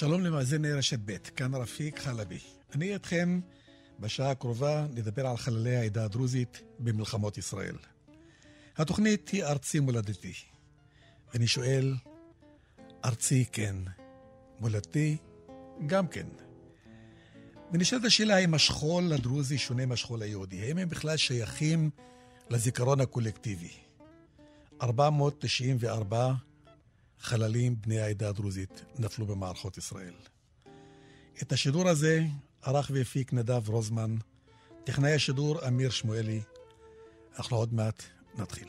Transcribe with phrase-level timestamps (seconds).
[0.00, 2.38] שלום למאזיני רשת ב', כאן רפיק חלבי.
[2.74, 3.40] אני אתכם
[3.98, 7.76] בשעה הקרובה נדבר על חללי העדה הדרוזית במלחמות ישראל.
[8.76, 10.32] התוכנית היא ארצי מולדתי.
[11.32, 11.94] ואני שואל,
[13.04, 13.76] ארצי כן,
[14.60, 15.16] מולדתי
[15.86, 16.26] גם כן.
[17.72, 20.62] ונשאלת השאלה האם השכול הדרוזי שונה מהשכול היהודי.
[20.62, 21.90] האם הם בכלל שייכים
[22.50, 23.70] לזיכרון הקולקטיבי?
[24.82, 26.34] 494
[27.20, 30.14] חללים בני העדה הדרוזית נפלו במערכות ישראל.
[31.42, 32.24] את השידור הזה
[32.62, 34.16] ערך והפיק נדב רוזמן,
[34.84, 36.40] טכנאי השידור אמיר שמואלי.
[37.38, 38.02] אנחנו עוד מעט
[38.38, 38.68] נתחיל.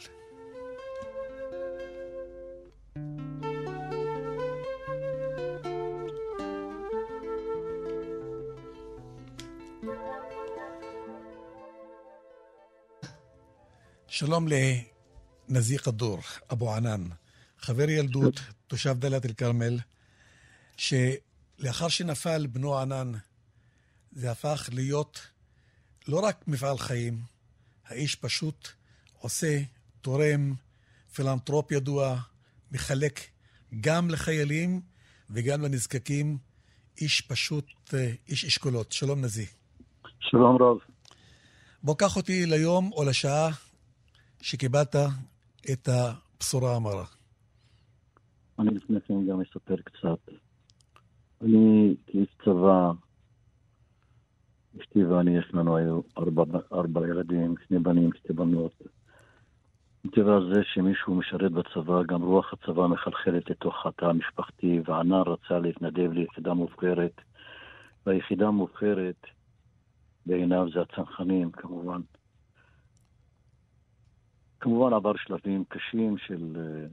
[14.07, 14.47] שלום
[15.49, 16.19] לנזי כדור,
[16.51, 17.03] אבו ענן,
[17.61, 19.79] חבר ילדות, תושב דאלית אל-כרמל,
[20.77, 23.11] שלאחר שנפל בנו ענן,
[24.11, 25.27] זה הפך להיות
[26.07, 27.21] לא רק מפעל חיים,
[27.87, 28.67] האיש פשוט
[29.19, 29.61] עושה,
[30.01, 30.53] תורם,
[31.13, 32.19] פילנטרופ ידוע,
[32.71, 33.19] מחלק
[33.81, 34.81] גם לחיילים
[35.29, 36.37] וגם לנזקקים,
[37.01, 38.91] איש פשוט, אה, איש אשכולות.
[38.91, 39.45] שלום נזי.
[40.19, 40.77] שלום רב.
[41.83, 43.49] בוא קח אותי ליום או לשעה
[44.41, 44.95] שקיבלת
[45.71, 47.05] את הבשורה המרה.
[48.59, 50.33] אני לפני כן גם אספר קצת.
[51.41, 52.91] אני כאיש צבא,
[54.81, 58.81] אשתי ואני, יש לנו היו ארבע, ארבע ילדים, שני בנים, שתי בנות.
[60.05, 66.11] מטבע זה שמישהו משרת בצבא, גם רוח הצבא מחלחלת לתוך התא המשפחתי, וענן רצה להתנדב
[66.11, 67.21] ליחידה מובחרת.
[68.05, 69.25] והיחידה המובחרת
[70.25, 72.01] בעיניו זה הצנחנים, כמובן.
[74.59, 76.87] כמובן עבר שלבים קשים של אה,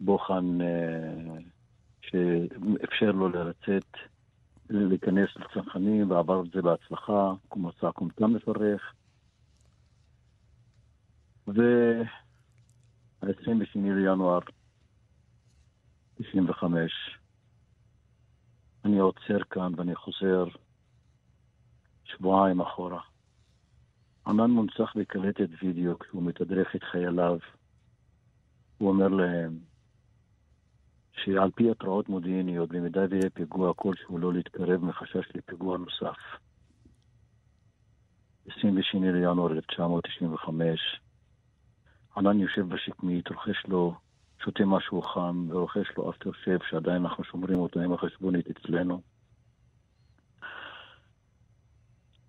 [0.00, 1.38] בוחן אה,
[2.00, 3.96] שאפשר לו לצאת,
[4.70, 8.94] להיכנס לצנחנים, ועבר את זה בהצלחה, כמו מצא קומטה מפרך.
[11.48, 13.26] ו-22
[13.74, 14.38] לינואר
[16.14, 17.18] 95,
[18.84, 20.44] אני עוצר כאן ואני חוזר
[22.04, 23.00] שבועיים אחורה.
[24.26, 27.38] ענן מונצח בקלטת וידאו כשהוא מתדרך את חייליו.
[28.80, 29.58] הוא אומר להם
[31.12, 36.16] שעל פי התראות מודיעיניות, במידה ויהיה פיגוע כלשהו לא להתקרב מחשש לפיגוע נוסף.
[38.46, 41.00] 22 לינואר 1995,
[42.16, 43.94] ענן יושב בשקמית, רוכש לו,
[44.44, 49.00] שותה משהו חם, ורוכש לו אפטר שב, שעדיין אנחנו שומרים אותו עם החשבונית אצלנו.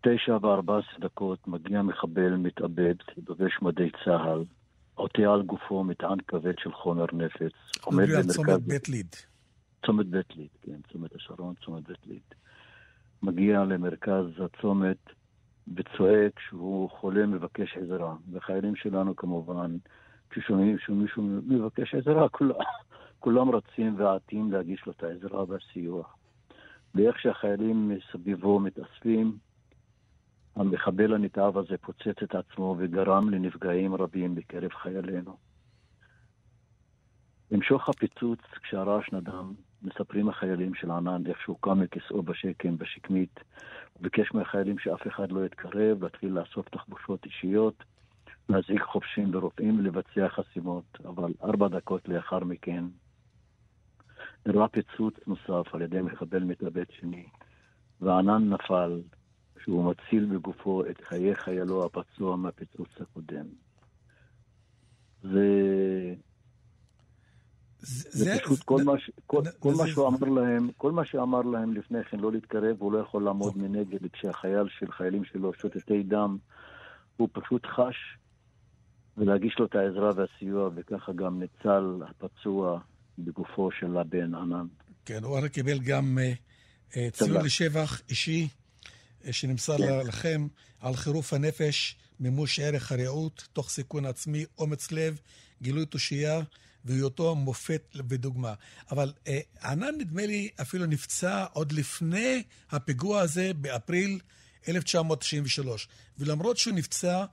[0.01, 4.43] תשע וארבע עשרה דקות מגיע מחבל מתאבד, דובש מדי צה"ל,
[5.01, 7.81] עוטה על גופו מטען כבד של חומר נפץ.
[7.81, 8.35] עומד במרכז...
[8.35, 9.15] צומת בית ליד.
[9.85, 12.21] צומת בית ליד, כן, צומת השרון, צומת בית ליד.
[13.23, 14.97] מגיע למרכז הצומת
[15.75, 18.15] וצועק שהוא חולה מבקש עזרה.
[18.31, 19.77] וחיילים שלנו כמובן,
[20.29, 22.55] כששומעים שמישהו מבקש עזרה, כולם,
[23.19, 26.03] כולם רצים ועטים להגיש לו את העזרה והסיוע.
[26.95, 29.37] ואיך שהחיילים מסביבו מתאספים,
[30.55, 35.37] המחבל הנתעב הזה פוצץ את עצמו וגרם לנפגעים רבים בקרב חיילינו.
[37.51, 43.39] במשוך הפיצוץ, כשהרעש נדם, מספרים החיילים של ענן איך שהוא קם מכיסאו בשקם, בשקמית,
[43.99, 47.83] וביקש מהחיילים שאף אחד לא יתקרב, להתחיל לאסוף תחבושות אישיות,
[48.49, 50.97] להזעיק חובשים ורופאים ולבצע חסימות.
[51.05, 52.83] אבל ארבע דקות לאחר מכן
[54.45, 57.25] אירע פיצוץ נוסף על ידי מחבל מתאבד שני,
[58.01, 59.01] וענן נפל
[59.63, 63.45] שהוא מציל בגופו את חיי חיילו הפצוע מהפיצוץ הקודם.
[65.23, 66.13] זה...
[67.83, 70.91] זה, פשוט זה, כל, מה, ש, כל, זה, כל זה, מה שהוא אמר להם, כל
[70.91, 75.23] מה שאמר להם לפני כן לא להתקרב, הוא לא יכול לעמוד מנגד כשהחייל של חיילים
[75.25, 76.37] שלו שותתי דם,
[77.17, 78.17] הוא פשוט חש
[79.17, 82.79] ולהגיש לו את העזרה והסיוע, וככה גם ניצל הפצוע
[83.17, 84.65] בגופו של הבן ענן.
[85.05, 86.17] כן, הוא הרי קיבל גם
[86.87, 88.47] uh, ציון לשבח אישי
[89.31, 90.07] שנמסר כן.
[90.07, 90.47] לכם
[90.79, 95.19] על חירוף הנפש, מימוש ערך הרעות, תוך סיכון עצמי, אומץ לב,
[95.61, 96.41] גילוי תושייה
[96.85, 98.53] והיותו מופת ודוגמה.
[98.91, 104.19] אבל אה, ענן, נדמה לי, אפילו נפצע עוד לפני הפיגוע הזה באפריל
[104.67, 105.87] 1993.
[106.17, 107.25] ולמרות שהוא נפצע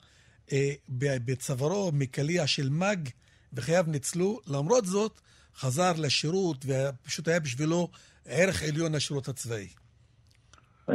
[0.51, 3.09] אה, בצווארו מקליע של מג
[3.53, 5.19] וחייו ניצלו, למרות זאת
[5.55, 7.89] חזר לשירות, ופשוט היה בשבילו
[8.25, 9.67] ערך עליון לשירות הצבאי.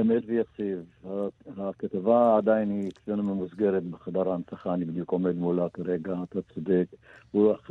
[0.01, 0.85] אמת ויציב.
[1.57, 6.87] הכתבה עדיין היא אצלנו ממוסגרת בחדר ההנצחה, אני בדיוק עומד מולה כרגע, אתה צודק.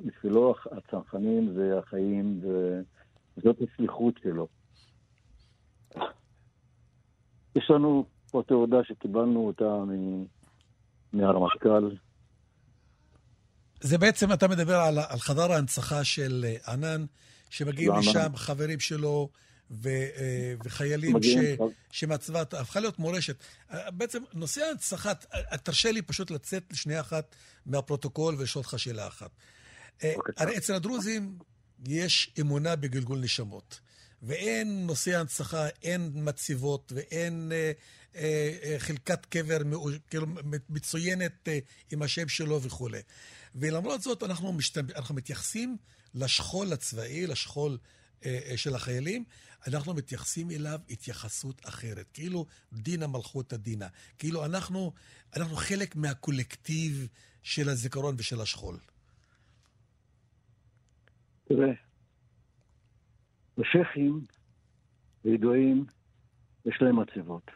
[0.06, 2.42] בשבילו הצנחנים זה החיים,
[3.44, 4.48] זאת השליחות שלו.
[7.56, 9.84] יש לנו פה תעודה שקיבלנו אותה
[11.14, 11.90] מהרמטכ"ל.
[13.81, 17.06] זה בעצם, אתה מדבר על, על חדר ההנצחה של אה, ענן,
[17.50, 19.30] שמגיעים לשם חברים שלו
[19.81, 21.36] ו, אה, וחיילים ש,
[21.92, 23.36] שמצוות הפכה להיות מורשת.
[23.72, 25.14] אה, בעצם נושא ההנצחה,
[25.64, 27.36] תרשה לי פשוט לצאת לשנייה אחת
[27.66, 29.31] מהפרוטוקול ולשאול אותך שאלה אחת.
[30.38, 31.38] הרי אצל הדרוזים
[31.88, 33.80] יש אמונה בגלגול נשמות.
[34.24, 37.72] ואין נושא הנצחה, אין מציבות ואין אה,
[38.16, 39.58] אה, אה, חלקת קבר
[40.10, 40.28] כאילו
[40.70, 41.60] מצוינת אה,
[41.92, 43.02] עם השם שלו וכולי.
[43.56, 44.86] ולמרות זאת, אנחנו, משתמ...
[44.96, 45.78] אנחנו מתייחסים
[46.16, 47.78] לשכול הצבאי, לשכול
[48.25, 49.24] אה, אה, של החיילים,
[49.68, 52.10] אנחנו מתייחסים אליו התייחסות אחרת.
[52.13, 53.88] כאילו דינא מלכותא דינא.
[54.18, 54.92] כאילו אנחנו,
[55.38, 57.07] אנחנו חלק מהקולקטיב
[57.44, 58.77] של הזיכרון ושל השכול.
[61.45, 61.74] תראה,
[63.57, 64.21] השייחים
[65.24, 65.86] הידועים,
[66.65, 67.51] יש להם מצבות.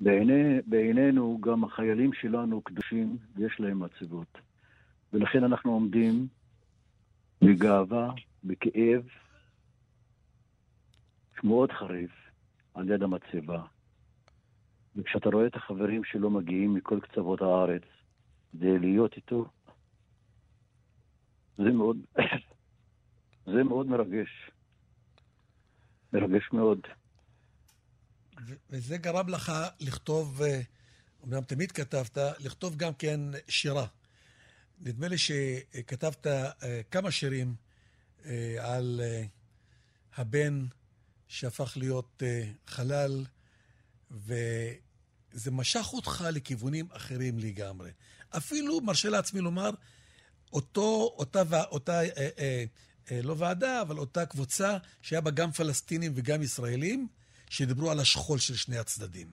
[0.00, 4.38] בעיני, בעינינו גם החיילים שלנו קדושים ויש להם מצבות.
[5.12, 6.28] ולכן אנחנו עומדים
[7.42, 8.10] בגאווה,
[8.44, 9.02] בכאב
[11.44, 12.10] מאוד חריף
[12.74, 13.62] על יד המצבה.
[14.96, 17.82] וכשאתה רואה את החברים שלו מגיעים מכל קצוות הארץ
[18.52, 19.48] כדי להיות איתו,
[21.56, 21.96] זה מאוד,
[23.54, 24.50] זה מאוד מרגש.
[26.12, 26.78] מרגש מאוד.
[28.70, 30.40] וזה גרם לך לכתוב,
[31.22, 33.86] אומנם תמיד כתבת, לכתוב גם כן שירה.
[34.80, 37.54] נדמה לי שכתבת אה, כמה שירים
[38.24, 39.24] אה, על אה,
[40.16, 40.64] הבן
[41.34, 42.22] שהפך להיות
[42.66, 43.24] חלל,
[44.10, 47.90] וזה משך אותך לכיוונים אחרים לגמרי.
[48.36, 49.70] אפילו, מרשה לעצמי לומר,
[50.52, 52.64] אותו, אותה, אותה אה, אה,
[53.10, 57.08] אה, לא ועדה, אבל אותה קבוצה שהיה בה גם פלסטינים וגם ישראלים,
[57.50, 59.30] שדיברו על השכול של שני הצדדים.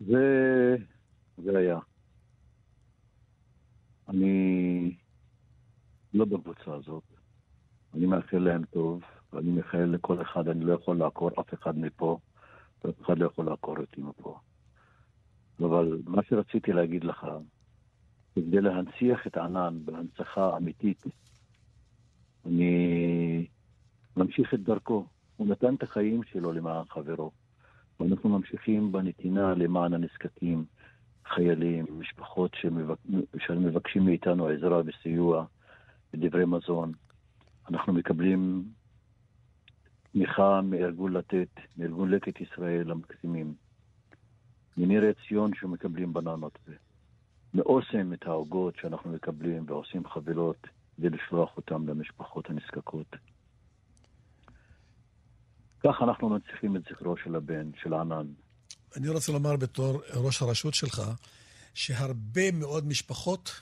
[0.00, 0.76] זה,
[1.44, 1.78] זה היה.
[4.08, 4.96] אני
[6.14, 7.13] לא בקבוצה הזאת.
[7.94, 9.02] אני מאחל להם טוב,
[9.32, 12.18] ואני מאחל לכל אחד, אני לא יכול לעקור אף אחד מפה,
[12.84, 14.38] ואף אחד לא יכול לעקור אותי מפה.
[15.60, 17.26] אבל מה שרציתי להגיד לך,
[18.34, 21.04] כדי להנציח את ענן בהנצחה אמיתית.
[22.46, 23.46] אני
[24.16, 25.06] ממשיך את דרכו.
[25.36, 27.30] הוא נתן את החיים שלו למען חברו.
[28.00, 30.64] ואנחנו ממשיכים בנתינה למען הנזקקים,
[31.26, 32.98] חיילים, משפחות שמבק...
[33.38, 35.44] שמבקשים מאיתנו עזרה וסיוע
[36.14, 36.92] ודברי מזון.
[37.70, 38.68] אנחנו מקבלים
[40.12, 43.54] תמיכה מארגון לתת, מארגון לקט ישראל המקסימים.
[44.76, 46.58] מניר עציון שמקבלים בננות.
[47.54, 50.66] מאוסם את העוגות שאנחנו מקבלים ועושים חבילות
[50.96, 53.16] כדי לשלוח אותם למשפחות הנזקקות.
[55.84, 58.26] כך אנחנו מנציחים את זכרו של הבן, של ענן.
[58.96, 61.02] אני רוצה לומר בתור ראש הרשות שלך,
[61.74, 63.60] שהרבה מאוד משפחות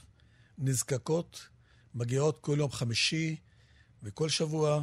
[0.58, 1.48] נזקקות
[1.94, 3.36] מגיעות כל יום חמישי
[4.02, 4.80] וכל שבוע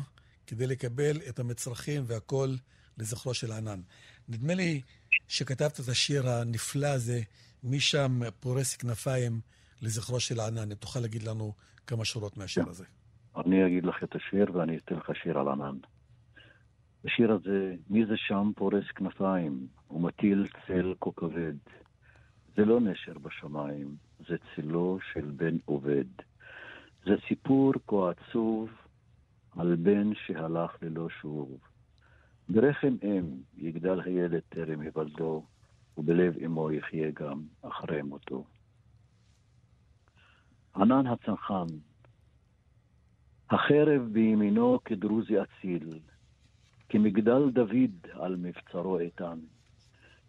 [0.48, 2.50] כדי לקבל את המצרכים והכול
[2.98, 3.80] לזכרו של ענן.
[4.30, 4.82] נדמה לי
[5.28, 7.20] שכתבת את השיר הנפלא הזה,
[7.64, 9.40] משם פורס כנפיים
[9.82, 10.74] לזכרו של ענן.
[10.74, 11.54] תוכל להגיד לנו
[11.88, 12.86] כמה שורות מהשיר הזה.
[13.36, 15.76] אני אגיד לך את השיר ואני אתן לך שיר על ענן.
[17.06, 21.56] השיר הזה, מי זה שם פורס כנפיים ומטיל צל כה כבד?
[22.56, 23.96] זה לא נשר בשמיים,
[24.28, 26.06] זה צילו של בן עובד.
[27.06, 28.70] זה סיפור כה עצוב
[29.60, 31.58] על בן שהלך ללא שוב.
[32.50, 33.26] ברחם אם
[33.58, 35.46] יגדל הילד טרם היוולדו,
[35.98, 38.46] ובלב אמו יחיה גם אחרי מותו.
[40.76, 41.66] ענן הצנחן,
[43.50, 46.00] החרב בימינו כדרוזי אציל,
[46.90, 49.40] כמגדל דוד על מבצרו איתן.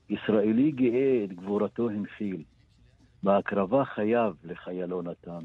[0.08, 2.44] ישראלי גאה את גבורתו הנחיל,
[3.22, 5.44] בהקרבה חייו לחיילו נתן.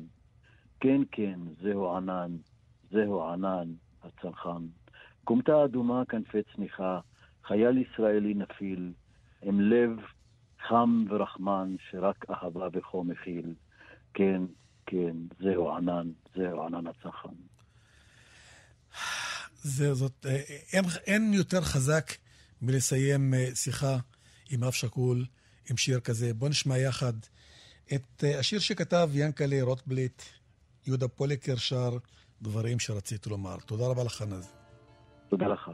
[0.79, 2.31] כן, כן, זהו ענן,
[2.95, 3.73] זהו ענן
[4.03, 4.67] הצנחן.
[5.23, 6.99] כומתה אדומה כנפי צניחה,
[7.43, 8.93] חייל ישראלי נפיל,
[9.41, 9.89] עם לב
[10.67, 13.53] חם ורחמן שרק אהבה וכה מכיל.
[14.13, 14.41] כן,
[14.85, 17.35] כן, זהו ענן, זהו ענן הצחן.
[19.53, 20.41] זה, זאת, אה,
[20.73, 22.11] אין, אין יותר חזק
[22.61, 23.97] מלסיים אה, שיחה
[24.49, 25.25] עם אב שכול,
[25.69, 26.33] עם שיר כזה.
[26.33, 27.13] בוא נשמע יחד
[27.93, 30.21] את אה, השיר שכתב ינקלה רוטבליט,
[30.87, 31.97] יהודה פוליקר שר
[32.45, 33.57] דברים שרציתי לומר.
[33.65, 34.53] תודה רבה לך, נז.
[35.29, 35.71] תודה לך.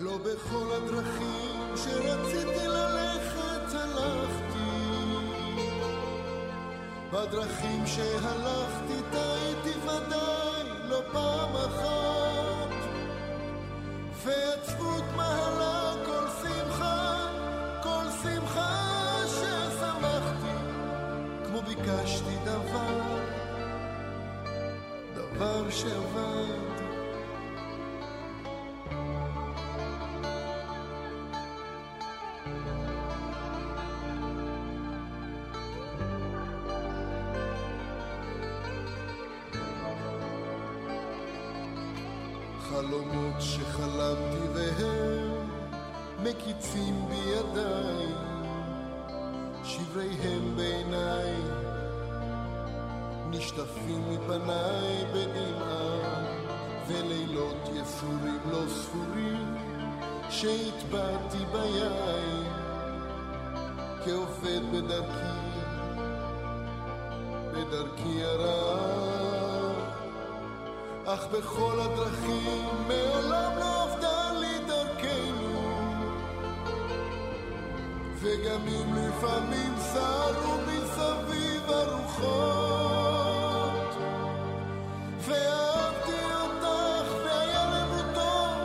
[0.00, 4.68] לא בכל הדרכים שרציתי ללכת הלכתי.
[7.12, 12.74] בדרכים שהלכתי טעיתי ודאי לא פעם אחת.
[14.24, 17.16] ועצבות מעלה כל שמחה,
[17.82, 20.54] כל שמחה ששמחתי.
[21.46, 23.18] כמו ביקשתי דבר,
[25.14, 26.77] דבר שעבד
[42.78, 45.48] חלומות שחלמתי והם
[46.22, 48.06] מקיצים בידיי,
[49.64, 51.34] שבריהם בעיניי,
[53.30, 56.24] נשטפים מפניי בדמעה,
[56.88, 59.54] ולילות יסורים לא ספורים,
[60.30, 62.44] שהטבעתי ביין,
[64.04, 65.38] כעובד בדרכי,
[67.52, 68.67] בדרכי הרעה.
[71.14, 75.58] אך בכל הדרכים מעולם לא עבדה לי דרכנו.
[78.20, 83.08] וגם אם לפעמים סערו מסביב הרוחות
[85.20, 88.58] ואהבתי אותך והיה לנו טוב,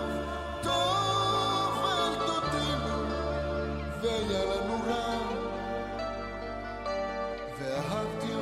[0.63, 2.97] טוב על דודינו
[4.01, 5.17] והיה לנו רע
[7.59, 8.32] ואהבתי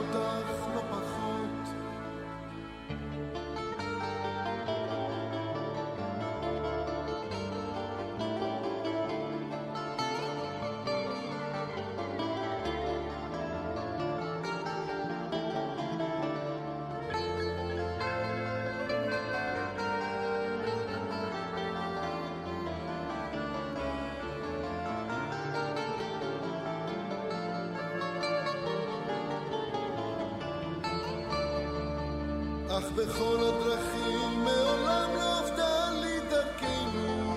[32.95, 37.33] בכל הדרכים מעולם לא עבדה לי דרכנו.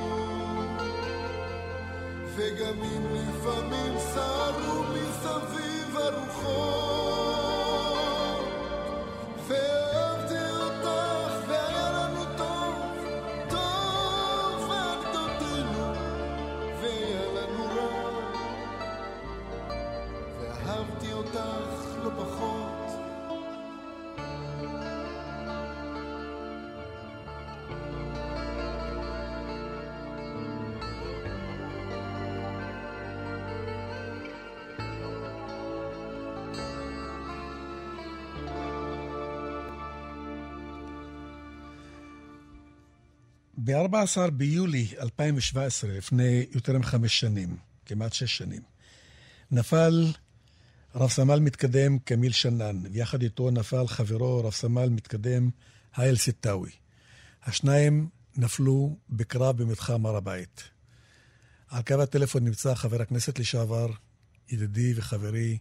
[2.36, 3.23] וגם אם
[43.64, 47.48] ב-14 ביולי 2017, לפני יותר מחמש שנים,
[47.86, 48.62] כמעט שש שנים,
[49.50, 50.04] נפל
[50.94, 55.50] רב סמל מתקדם כמיל שנאן, ויחד איתו נפל חברו רב סמל מתקדם
[55.94, 56.70] האיל סיטאווי.
[57.44, 60.70] השניים נפלו בקרב במתחם הר הבית.
[61.70, 63.86] על קו הטלפון נמצא חבר הכנסת לשעבר,
[64.48, 65.58] ידידי וחברי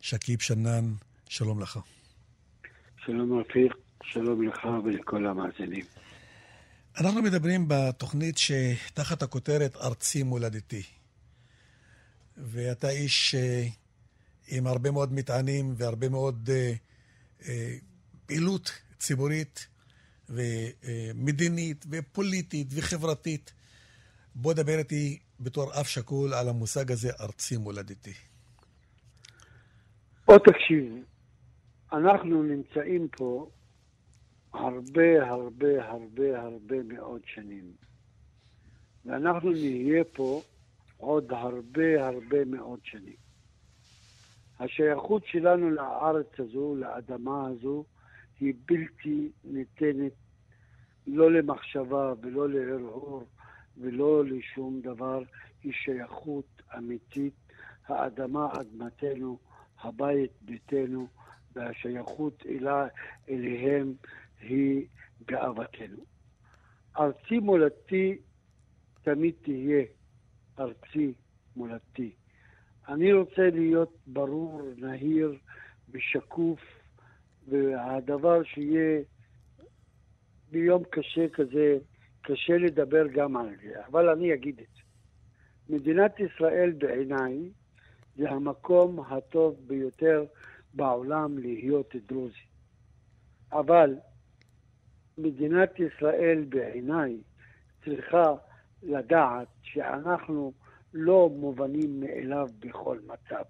[0.00, 0.84] שכיב שנאן,
[1.28, 1.78] שלום לך.
[3.04, 5.84] שלום רפיק, שלום לך ולכל המאזינים.
[7.00, 10.82] אנחנו מדברים בתוכנית שתחת הכותרת ארצי מולדתי.
[12.36, 13.64] ואתה איש אה,
[14.48, 16.72] עם הרבה מאוד מטענים והרבה מאוד אה,
[17.48, 17.74] אה,
[18.26, 19.66] פעילות ציבורית
[20.28, 23.52] ומדינית ופוליטית וחברתית.
[24.34, 28.12] בוא דבר איתי בתור אב שכול על המושג הזה, ארצי מולדתי.
[30.26, 31.04] בוא תקשיב,
[31.92, 33.50] אנחנו נמצאים פה
[34.52, 37.72] הרבה הרבה הרבה הרבה מאוד שנים.
[39.04, 40.42] ואנחנו נהיה פה
[40.96, 43.16] עוד הרבה הרבה מאוד שנים.
[44.60, 47.84] השייכות שלנו לארץ הזו, לאדמה הזו,
[48.40, 50.12] היא בלתי ניתנת
[51.06, 53.24] לא למחשבה ולא להרהור
[53.76, 55.22] ולא לשום דבר,
[55.62, 57.34] היא שייכות אמיתית.
[57.86, 59.38] האדמה אדמתנו,
[59.82, 61.06] הבית ביתנו,
[61.52, 62.86] והשייכות אלה,
[63.28, 63.94] אליהם
[64.40, 64.86] היא
[65.26, 66.04] גאוותנו.
[66.98, 68.18] ארצי מולדתי
[69.02, 69.84] תמיד תהיה
[70.58, 71.12] ארצי,
[71.56, 72.12] מולדתי.
[72.88, 75.38] אני רוצה להיות ברור, נהיר
[75.90, 76.60] ושקוף,
[77.48, 79.02] והדבר שיהיה
[80.50, 81.78] ביום קשה כזה,
[82.22, 84.82] קשה לדבר גם על זה, אבל אני אגיד את זה.
[85.76, 87.50] מדינת ישראל בעיניי
[88.16, 90.24] זה המקום הטוב ביותר
[90.74, 92.48] בעולם להיות דרוזי.
[93.52, 93.94] אבל
[95.18, 97.16] מדינת ישראל בעיניי
[97.84, 98.34] צריכה
[98.82, 100.52] לדעת שאנחנו
[100.94, 103.42] לא מובנים מאליו בכל מצב.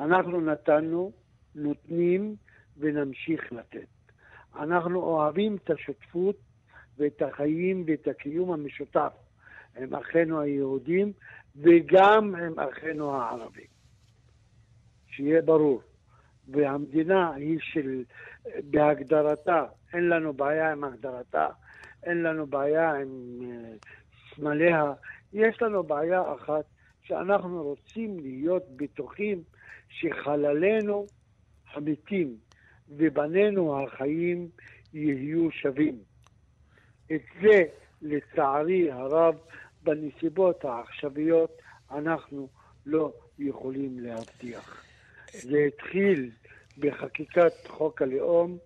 [0.00, 1.12] אנחנו נתנו,
[1.54, 2.36] נותנים
[2.78, 3.86] ונמשיך לתת.
[4.56, 6.36] אנחנו אוהבים את השותפות
[6.98, 9.12] ואת החיים ואת הקיום המשותף
[9.76, 11.12] עם אחינו היהודים
[11.56, 13.66] וגם עם אחינו הערבים.
[15.06, 15.82] שיהיה ברור.
[16.48, 18.04] והמדינה היא של,
[18.70, 21.48] בהגדרתה, אין לנו בעיה עם הגדרתה,
[22.02, 23.86] אין לנו בעיה עם uh,
[24.34, 24.92] סמליה,
[25.32, 26.64] יש לנו בעיה אחת,
[27.02, 29.42] שאנחנו רוצים להיות בטוחים
[29.88, 31.06] שחללינו
[31.72, 32.36] המתים
[32.88, 34.48] ובנינו החיים
[34.94, 35.98] יהיו שווים.
[37.12, 37.62] את זה,
[38.02, 39.34] לצערי הרב,
[39.82, 42.48] בנסיבות העכשוויות אנחנו
[42.86, 44.84] לא יכולים להבטיח.
[45.32, 46.30] זה התחיל
[46.78, 48.58] בחקיקת חוק הלאום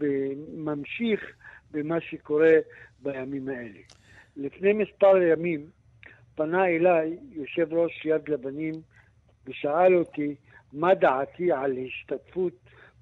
[0.00, 1.20] וממשיך
[1.70, 2.54] במה שקורה
[3.02, 3.80] בימים האלה.
[4.36, 5.66] לפני מספר ימים
[6.34, 8.74] פנה אליי יושב ראש יד לבנים
[9.46, 10.34] ושאל אותי
[10.72, 12.52] מה דעתי על השתתפות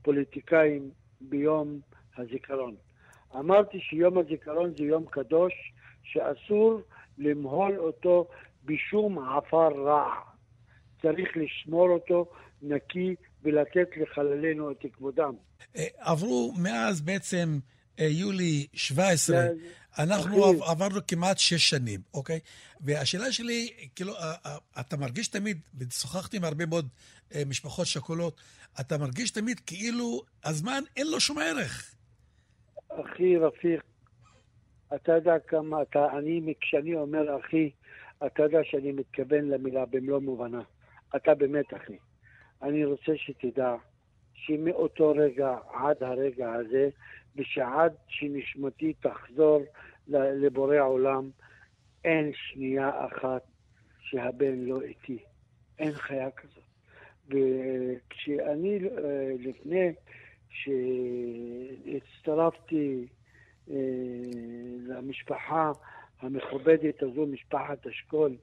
[0.03, 1.81] פוליטיקאים ביום
[2.17, 2.75] הזיכרון.
[3.37, 5.53] אמרתי שיום הזיכרון זה יום קדוש
[6.03, 6.81] שאסור
[7.19, 8.29] למהול אותו
[8.65, 10.28] בשום עפר רע.
[11.03, 12.31] צריך לשמור אותו
[12.63, 15.35] נקי ולתת לחללינו את כבודם.
[15.77, 17.59] אה, עברו מאז בעצם
[18.01, 19.37] אה, יולי 17,
[19.99, 22.41] אנחנו עברנו כמעט שש שנים, אוקיי?
[22.81, 24.13] והשאלה שלי, כאילו,
[24.81, 26.89] אתה מרגיש תמיד, ושוחחתי עם הרבה מאוד
[27.35, 28.41] אה, משפחות שכולות,
[28.81, 31.95] אתה מרגיש תמיד כאילו הזמן אין לו שום ערך.
[32.89, 33.81] אחי רפיק,
[34.95, 37.71] אתה יודע כמה אתה, אני, כשאני אומר אחי,
[38.27, 40.63] אתה יודע שאני מתכוון למילה במלוא מובנה.
[41.17, 41.97] אתה באמת אחי.
[42.63, 43.75] אני רוצה שתדע
[44.35, 46.89] שמאותו רגע עד הרגע הזה,
[47.37, 49.63] ושעד שנשמתי תחזור
[50.09, 51.31] לבורא עולם,
[52.05, 53.43] אין שנייה אחת
[54.01, 55.19] שהבן לא איתי.
[55.79, 56.63] אין חיה כזאת.
[57.27, 59.93] וכשאני, אה, לפני
[61.89, 63.07] שהצטרפתי
[63.71, 63.77] אה,
[64.87, 65.73] למשפחה
[66.21, 68.37] המכובדת הזו, משפחת אשכול,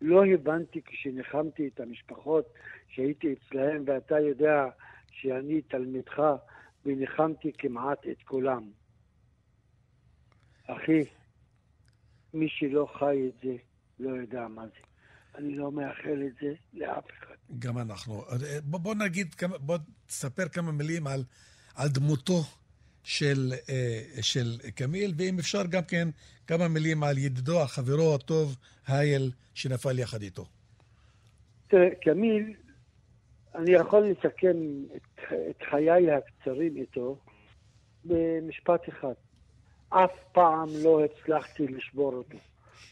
[0.00, 2.44] לא הבנתי כשניחמתי את המשפחות
[2.88, 4.64] שהייתי אצלהם, ואתה יודע
[5.10, 6.22] שאני תלמידך,
[6.86, 8.70] וניחמתי כמעט את כולם.
[10.66, 11.04] אחי,
[12.34, 13.56] מי שלא חי את זה,
[13.98, 14.80] לא יודע מה זה.
[15.34, 17.34] אני לא מאחל את זה לאף אחד.
[17.58, 18.24] גם אנחנו.
[18.64, 21.24] בוא, בוא נגיד, בוא תספר כמה מילים על,
[21.74, 22.42] על דמותו
[23.04, 26.08] של, אה, של קמיל, ואם אפשר גם כן
[26.46, 30.44] כמה מילים על ידידו, החברו הטוב, הייל, שנפל יחד איתו.
[31.68, 32.54] תראה, קמיל,
[33.54, 34.56] אני יכול לסכם
[34.96, 37.18] את, את חיי הקצרים איתו
[38.04, 39.14] במשפט אחד.
[39.88, 42.38] אף פעם לא הצלחתי לשבור אותו.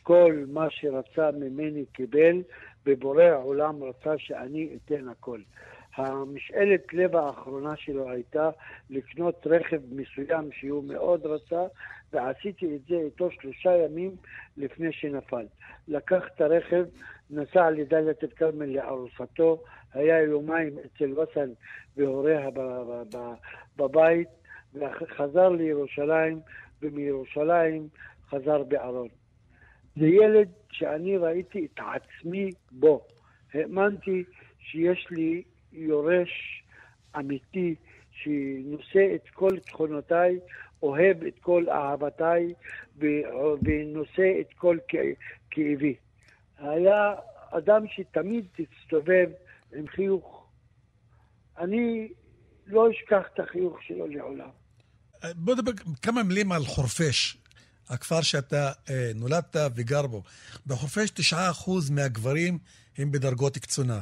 [0.03, 2.43] כל מה שרצה ממני קיבל,
[2.87, 5.41] ובורא העולם רצה שאני אתן הכל.
[5.99, 8.51] המשאלת לב האחרונה שלו הייתה
[8.91, 11.63] לקנות רכב מסוים שהוא מאוד רצה,
[12.13, 14.17] ועשיתי את זה איתו שלושה ימים
[14.57, 15.47] לפני שנפל.
[15.89, 16.85] לקח את הרכב,
[17.31, 19.63] נסע לדאלית אל-כרמל לארוסתו,
[19.95, 21.51] היה יומיים אצל וסן
[21.97, 22.49] והוריה
[23.77, 24.29] בבית,
[24.75, 26.41] וחזר לירושלים,
[26.83, 27.89] ומירושלים
[28.31, 29.09] חזר בארון.
[29.97, 33.07] זה ילד שאני ראיתי את עצמי בו.
[33.55, 34.25] האמנתי
[34.61, 36.63] שיש לי יורש
[37.19, 37.75] אמיתי
[38.11, 40.39] שנושא את כל תכונותיי,
[40.83, 42.55] אוהב את כל אהבתיי
[42.99, 44.79] ונושא את כל
[45.51, 45.95] כאבי.
[46.59, 47.15] היה
[47.51, 49.29] אדם שתמיד הסתובב
[49.75, 50.47] עם חיוך.
[51.59, 52.09] אני
[52.67, 54.49] לא אשכח את החיוך שלו לעולם.
[55.35, 57.39] בוא נדבר כמה מילים על חורפיש,
[57.89, 60.23] הכפר שאתה אה, נולדת וגר בו.
[60.67, 61.35] בחורפיש 9%
[61.91, 62.59] מהגברים
[62.99, 64.01] הם בדרגות קצונה.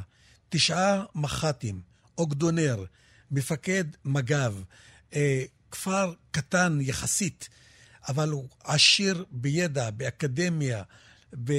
[0.49, 1.81] תשעה מח"טים,
[2.17, 2.83] אוגדונר,
[3.31, 4.53] מפקד מג"ב,
[5.15, 7.49] אה, כפר קטן יחסית,
[8.07, 10.83] אבל הוא עשיר בידע, באקדמיה.
[11.43, 11.51] ב...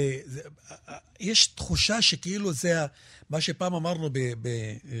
[1.19, 2.85] יש תחושה שכאילו זה
[3.29, 4.19] מה שפעם אמרנו ב...
[4.41, 4.49] ב...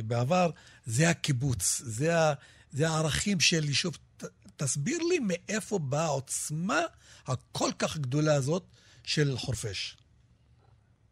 [0.07, 0.49] בעבר,
[0.85, 2.33] זה הקיבוץ, זה, ה...
[2.71, 3.97] זה הערכים של יישוב.
[4.17, 4.23] ת...
[4.57, 6.81] תסביר לי מאיפה באה העוצמה
[7.27, 8.63] הכל כך גדולה הזאת
[9.03, 9.97] של חורפיש.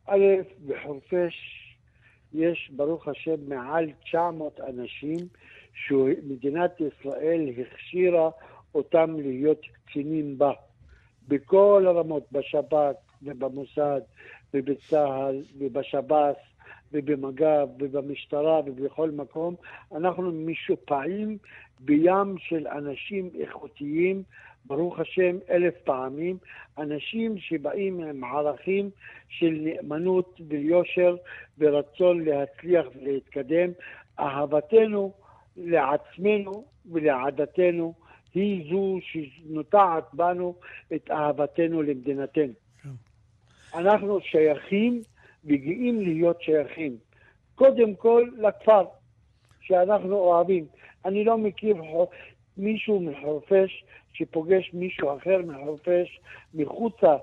[0.08, 0.16] א',
[0.68, 1.67] בחורפיש
[2.34, 5.18] יש, ברוך השם, מעל 900 אנשים
[5.74, 8.30] שמדינת ישראל הכשירה
[8.76, 10.52] אותם להיות קצינים בה,
[11.28, 14.02] בכל הרמות, בשב"כ ובמוסד
[14.54, 16.36] ובצה"ל ובשב"ס
[16.92, 19.56] ובמג"ב ובמשטרה ובכל מקום,
[19.96, 21.38] אנחנו משופעים
[21.80, 24.24] בים של אנשים איכותיים,
[24.68, 26.38] ברוך השם, אלף פעמים,
[26.78, 28.90] אנשים שבאים עם ערכים
[29.30, 31.16] של נאמנות ויושר
[31.58, 33.70] ורצון להצליח ולהתקדם.
[34.20, 35.14] אהבתנו
[35.58, 37.94] לעצמנו ולעדתנו
[38.34, 40.56] היא זו שנוטעת בנו
[40.96, 42.54] את אהבתנו למדינתנו.
[42.84, 42.90] כן.
[43.74, 45.02] אנחנו שייכים
[45.46, 46.98] וגאים להיות שייכים.
[47.56, 48.86] קודם כל לכפר
[49.62, 50.66] שאנחנו אוהבים.
[51.06, 51.76] אני לא מכיר
[52.58, 56.20] מישהו מחורפיש שפוגש מישהו אחר מחורפיש
[56.54, 57.16] מחוצה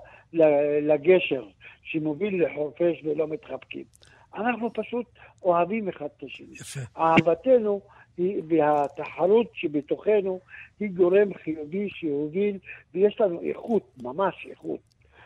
[0.81, 1.43] לגשר
[1.83, 3.83] שמוביל לחורפיש ולא מתחבקים.
[4.35, 5.05] אנחנו פשוט
[5.43, 6.53] אוהבים אחד את השני.
[6.53, 6.79] יפה.
[6.97, 7.81] אהבתנו
[8.17, 10.39] היא, והתחרות שבתוכנו
[10.79, 12.57] היא גורם חיובי שהוביל,
[12.93, 14.79] ויש לנו איכות, ממש איכות.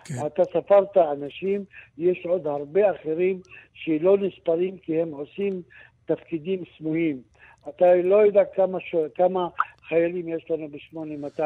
[0.06, 0.14] כן.
[0.26, 1.64] אתה ספרת אנשים,
[1.98, 3.40] יש עוד הרבה אחרים
[3.74, 5.62] שלא נספרים כי הם עושים
[6.06, 7.22] תפקידים סמויים.
[7.70, 8.96] אתה לא יודע כמה, ש...
[9.16, 9.48] כמה
[9.90, 11.42] חיילים יש לנו ב-8200,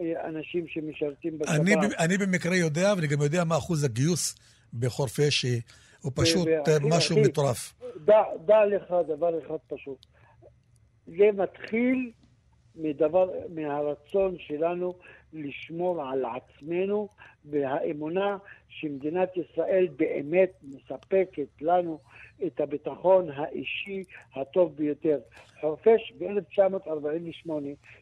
[0.00, 1.54] אה, אנשים שמשרתים בצבא.
[1.54, 4.36] אני, אני במקרה יודע, ואני גם יודע מה אחוז הגיוס
[4.78, 5.46] בחורפיש,
[6.00, 7.74] הוא פשוט אה, משהו אחי, מטורף.
[8.04, 10.06] דע, דע לך דבר אחד פשוט.
[11.06, 12.10] זה מתחיל
[12.76, 14.94] מדבר, מהרצון שלנו
[15.32, 17.08] לשמור על עצמנו
[17.44, 18.36] והאמונה
[18.68, 21.98] שמדינת ישראל באמת מספקת לנו
[22.46, 24.04] את הביטחון האישי
[24.34, 25.18] הטוב ביותר.
[25.60, 27.50] חורפיש ב-1948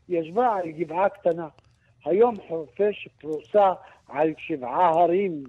[0.08, 1.48] ישבה על גבעה קטנה.
[2.04, 3.72] היום חורפיש פרוסה
[4.08, 5.44] על שבעה הרים,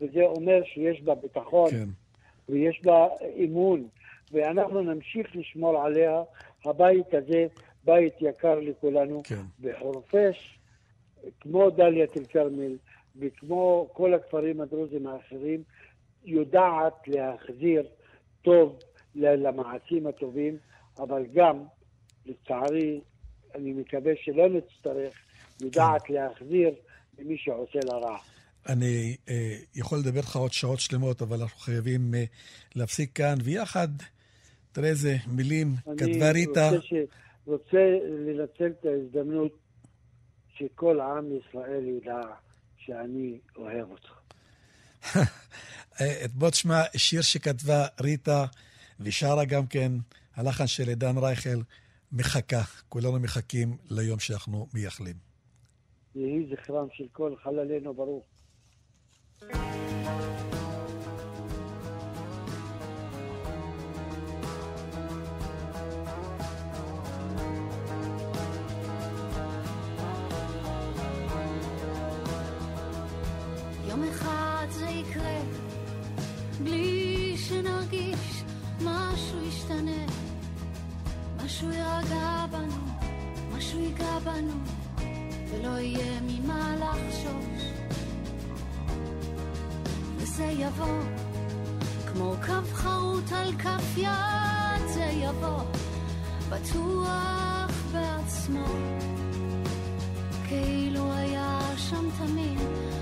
[0.00, 1.88] וזה אומר שיש בה ביטחון כן.
[2.48, 3.06] ויש בה
[3.44, 3.88] אמון,
[4.32, 6.22] ואנחנו נמשיך לשמור עליה.
[6.64, 7.46] הבית הזה
[7.84, 9.22] בית יקר לכולנו.
[9.24, 9.42] כן.
[9.60, 10.58] בחורפיש,
[11.40, 12.76] כמו דאלית אל-כרמל
[13.16, 15.62] וכמו כל הכפרים הדרוזיים האחרים,
[16.24, 17.82] יודעת להחזיר
[18.42, 18.78] טוב
[19.14, 20.56] למעשים הטובים,
[20.98, 21.62] אבל גם,
[22.26, 23.00] לצערי,
[23.54, 25.14] אני מקווה שלא נצטרך,
[25.60, 26.14] יודעת כן.
[26.14, 26.70] להחזיר
[27.18, 28.18] למי שעושה לה רע.
[28.68, 32.24] אני אה, יכול לדבר איתך עוד שעות שלמות, אבל אנחנו חייבים אה,
[32.74, 33.88] להפסיק כאן, ויחד,
[34.72, 36.68] תראה איזה מילים כתבה ריטה.
[36.68, 36.96] אני רוצה,
[37.46, 39.58] רוצה לנצל את ההזדמנות
[40.56, 42.20] שכל עם ישראל ידע
[42.76, 44.20] שאני אוהב אותך.
[46.38, 48.44] בוא תשמע שיר שכתבה ריטה
[49.00, 49.92] ושרה גם כן,
[50.34, 51.58] הלחן של עידן רייכל,
[52.12, 52.62] מחכה.
[52.88, 55.16] כולנו מחכים ליום שאנחנו מייחלים.
[56.14, 58.24] יהי זכרם של כל חללינו ברוך.
[73.94, 75.40] יום אחד זה יקרה,
[76.62, 78.44] בלי שנרגיש
[78.80, 80.06] משהו ישתנה,
[81.44, 82.76] משהו ירגע בנו,
[83.56, 84.52] משהו ייגע בנו,
[85.50, 87.62] ולא יהיה ממה לחשוש.
[90.16, 91.02] וזה יבוא,
[92.12, 95.62] כמו קו חרוט על כף יד, זה יבוא,
[96.48, 98.66] בטוח בעצמו,
[100.48, 102.93] כאילו היה שם תמיד.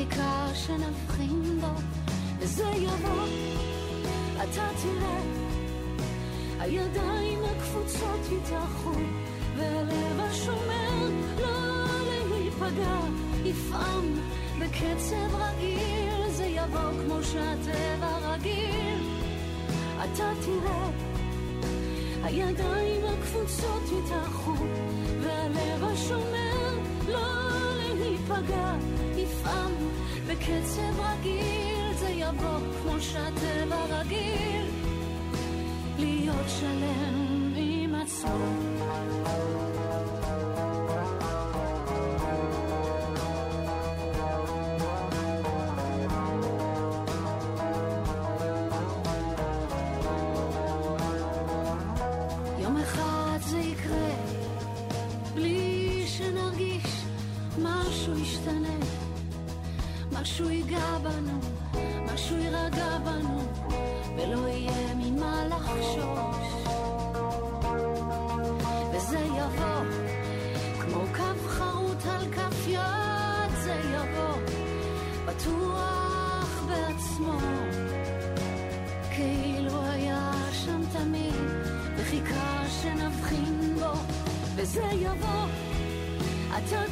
[0.00, 1.80] חיכה שנבחין בו,
[2.38, 3.26] וזה יבוא,
[4.36, 5.20] אתה תראה,
[6.58, 8.92] הידיים הקפוצות יתאחו,
[9.56, 11.10] והלב השומר
[11.40, 11.84] לא
[12.30, 12.98] להיפגע,
[13.44, 14.14] יפעם
[14.60, 18.98] בקצב רגיל, זה יבוא כמו שהטבע רגיל,
[20.04, 20.90] אתה תראה,
[22.22, 24.54] הידיים הקפוצות יתאחו,
[25.22, 27.50] והלב השומר לא
[27.98, 28.74] להיפגע,
[30.40, 34.70] בקצב רגיל, זה יבוא כמו שהטבע רגיל,
[35.98, 39.09] להיות שלם עם עצמו.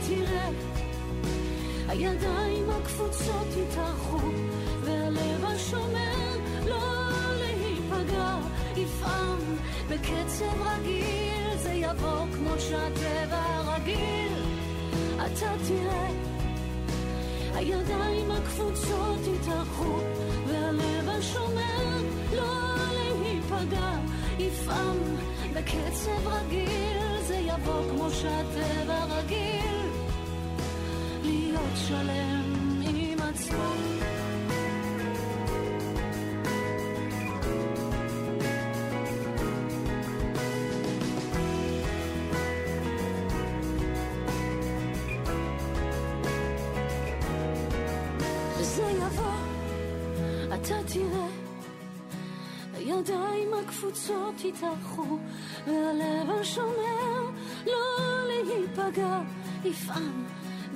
[0.09, 0.49] תראה.
[1.89, 4.29] הידיים הקפוצות יתארחו,
[4.85, 6.83] והלב השומר לא
[7.39, 8.37] להיפגע,
[8.77, 9.39] יפעם
[9.89, 14.33] בקצב רגיל, זה יבוא כמו שהטבע רגיל.
[15.17, 16.09] אתה תראה,
[17.55, 19.99] הידיים הקפוצות יתארחו,
[20.47, 22.03] והלב השומר
[22.37, 22.53] לא
[22.93, 23.91] להיפגע,
[24.39, 24.97] יפעם
[25.55, 29.58] בקצב רגיל, זה יבוא כמו שהטבע רגיל.
[31.59, 33.73] להיות שלם עם עצמו.
[48.59, 49.25] וזה יבוא,
[50.55, 51.27] אתה תראה,
[52.75, 55.19] הידיים הקפוצות יתארחו,
[55.67, 57.31] והלב השומר
[57.67, 59.21] לא להיפגע,
[59.65, 60.28] יפעם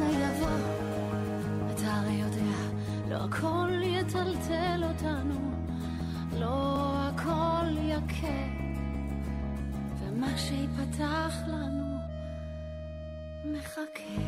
[0.00, 0.58] וזה יבוא,
[1.70, 2.56] אתה הרי יודע,
[3.08, 5.66] לא הכל יטלטל אותנו,
[6.40, 8.46] לא הכל יכה,
[10.00, 11.98] ומה שיפתח לנו
[13.44, 14.20] מחכה.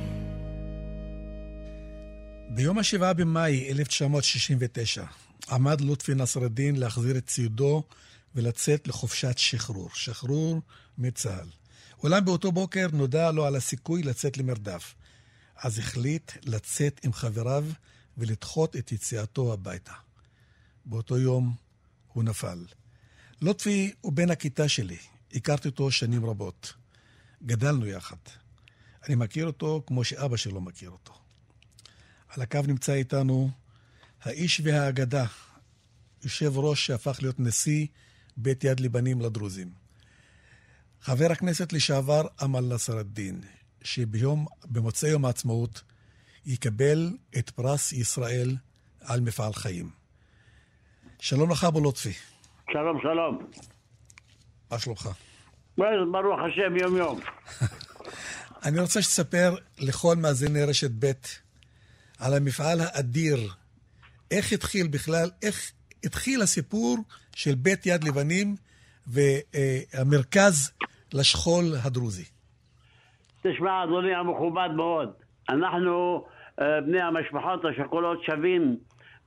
[2.51, 5.05] ביום השבעה במאי 1969
[5.51, 7.83] עמד לוטפי נסרדין להחזיר את ציודו
[8.35, 10.61] ולצאת לחופשת שחרור, שחרור
[10.99, 11.49] מצה"ל.
[12.03, 14.95] אולם באותו בוקר נודע לו על הסיכוי לצאת למרדף.
[15.62, 17.64] אז החליט לצאת עם חבריו
[18.18, 19.92] ולדחות את יציאתו הביתה.
[20.85, 21.55] באותו יום
[22.12, 22.66] הוא נפל.
[23.40, 24.98] לוטפי הוא בן הכיתה שלי,
[25.35, 26.75] הכרתי אותו שנים רבות.
[27.42, 28.16] גדלנו יחד.
[29.07, 31.12] אני מכיר אותו כמו שאבא שלו מכיר אותו.
[32.29, 33.51] על הקו נמצא איתנו
[34.22, 35.27] האיש והאגדה,
[36.25, 37.87] יושב ראש שהפך להיות נשיא
[38.37, 39.72] בית יד לבנים לדרוזים.
[41.01, 43.40] חבר הכנסת לשעבר אמל נסרדין,
[43.85, 45.83] שביום, במוצאי יום העצמאות
[46.47, 48.57] יקבל את פרס ישראל
[49.01, 49.90] על מפעל חיים.
[51.18, 52.12] שלום לך, אבו לוטפי.
[52.73, 53.51] שלום, שלום.
[54.71, 55.09] מה שלומך?
[55.77, 57.21] ברוך השם, יום יום.
[58.64, 61.12] אני רוצה שתספר לכל מאזיני רשת ב'
[62.18, 63.53] על המפעל האדיר.
[64.31, 65.73] איך התחיל בכלל, איך
[66.05, 66.99] התחיל הסיפור
[67.35, 68.57] של בית יד לבנים
[69.07, 70.71] והמרכז
[71.12, 72.25] לשכול הדרוזי.
[73.43, 75.13] תשמע, אדוני המכובד מאוד,
[75.49, 76.25] אנחנו,
[76.61, 78.77] אה, בני המשפחות השכולות, שווים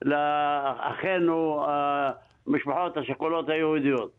[0.02, 2.12] לאחינו, אה,
[2.48, 4.12] המשפחות השכולות היהודיות.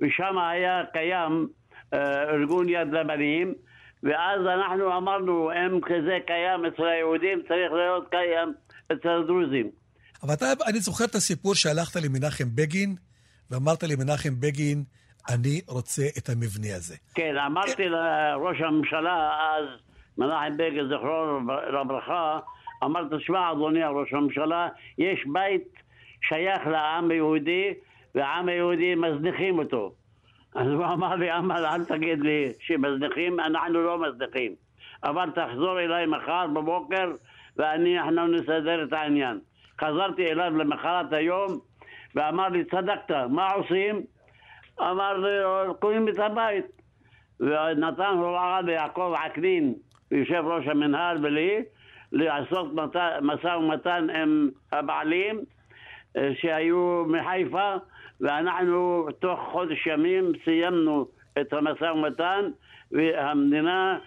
[0.00, 1.48] ושם היה קיים
[1.94, 3.54] אה, ארגון יד לבנים,
[4.02, 8.52] ואז אנחנו אמרנו, אם כזה קיים אצל היהודים, צריך להיות קיים
[8.92, 9.70] אצל הדרוזים.
[10.22, 12.94] אבל אתה, אני זוכר את הסיפור שהלכת למנחם בגין,
[13.50, 14.84] ואמרת למנחם בגין,
[15.28, 16.96] אני רוצה את המבנה הזה.
[17.14, 19.64] כן, אמרתי לראש הממשלה אז,
[20.18, 21.40] מנחם בגין, זכרו
[21.72, 22.38] לברכה,
[22.84, 25.68] אמרתי, תשמע, אדוני ראש הממשלה, יש בית
[26.28, 27.74] שייך לעם היהודי,
[28.14, 29.92] והעם היהודי מזניחים אותו.
[30.54, 34.54] אז הוא אמר לי, אמר, אל תגיד לי שמזניחים, אנחנו לא מזניחים.
[35.04, 37.12] אבל תחזור אליי מחר בבוקר,
[37.56, 39.40] ואנחנו נסדר את העניין.
[39.80, 41.58] חזרתי אליו למחרת היום,
[42.14, 44.02] ואמר לי, צדקת, מה עושים?
[44.80, 45.28] אמר לי,
[45.80, 46.66] קוראים את הבית.
[47.40, 49.74] ונתן הוראה ליעקב עקנין,
[50.10, 51.62] יושב ראש המנהל ולי,
[52.12, 52.72] לעשות
[53.22, 55.40] משא ומתן עם הבעלים
[56.16, 57.74] אה, שהיו מחיפה,
[58.20, 61.06] ואנחנו תוך חודש ימים סיימנו
[61.40, 62.50] את המשא ומתן,
[62.92, 63.98] והמדינה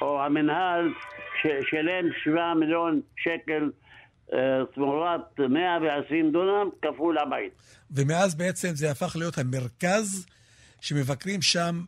[0.00, 0.92] או המנהל
[1.62, 3.70] שילם 7 מיליון שקל
[4.74, 7.52] תמורת 120 דונם כפול הבית.
[7.90, 10.26] ומאז בעצם זה הפך להיות המרכז
[10.80, 11.80] שמבקרים שם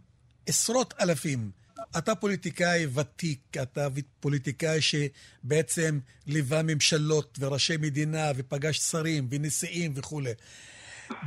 [0.46, 1.50] עשרות אלפים.
[1.98, 3.88] אתה פוליטיקאי ותיק, אתה
[4.20, 10.32] פוליטיקאי שבעצם ליווה ממשלות וראשי מדינה ופגש שרים ונשיאים וכולי.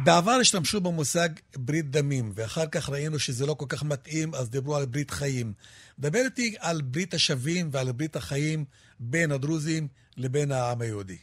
[0.04, 4.76] בעבר השתמשו במושג ברית דמים, ואחר כך ראינו שזה לא כל כך מתאים, אז דיברו
[4.76, 5.54] על ברית חיים.
[6.00, 8.66] דבר איתי על ברית השווים ועל ברית החיים
[9.00, 11.18] בין הדרוזים לבין העם היהודי.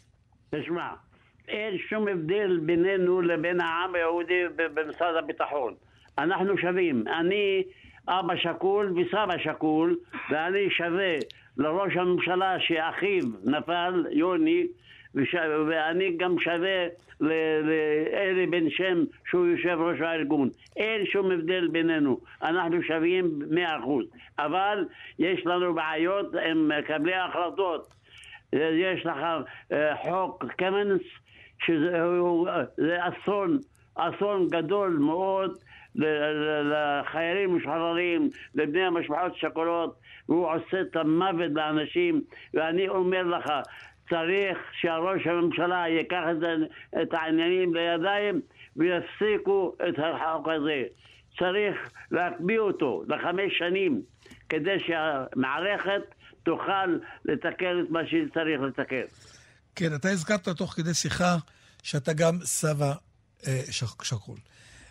[0.50, 0.88] תשמע,
[1.48, 5.74] אין שום הבדל בינינו לבין העם היהודי במשרד הביטחון.
[6.18, 7.04] אנחנו שווים.
[7.20, 7.62] אני
[8.08, 9.96] אבא שכול וסבא שכול,
[10.30, 11.16] ואני שווה
[11.56, 14.66] לראש הממשלה שאחיו נפל, יוני,
[15.14, 15.34] וש...
[15.68, 16.86] ואני גם שווה
[17.20, 20.48] לאלי בן שם שהוא יושב ראש הארגון.
[20.76, 24.04] אין שום הבדל בינינו, אנחנו שווים מאה אחוז.
[24.38, 24.84] אבל
[25.18, 27.99] יש לנו בעיות עם מקבלי ההחלטות.
[28.52, 29.16] יש לך
[29.72, 31.00] אה, חוק קמנס,
[31.64, 31.98] שזה
[32.76, 33.58] זה אסון,
[33.94, 35.58] אסון גדול מאוד
[35.94, 39.96] לחיילים משוחררים, לבני המשפחות השכולות,
[40.28, 42.22] והוא עושה את המוות לאנשים,
[42.54, 43.52] ואני אומר לך,
[44.10, 46.36] צריך שהראש הממשלה ייקח את,
[47.02, 48.40] את העניינים לידיים
[48.76, 50.82] ויפסיקו את החוק הזה.
[51.38, 54.02] צריך להקפיא אותו לחמש שנים
[54.48, 56.02] כדי שהמערכת
[56.42, 59.02] תוכל לתקן את מה שצריך לתקן.
[59.74, 61.36] כן, אתה הזכרת תוך כדי שיחה
[61.82, 62.92] שאתה גם סבא
[63.46, 63.62] אה,
[64.02, 64.38] שכול.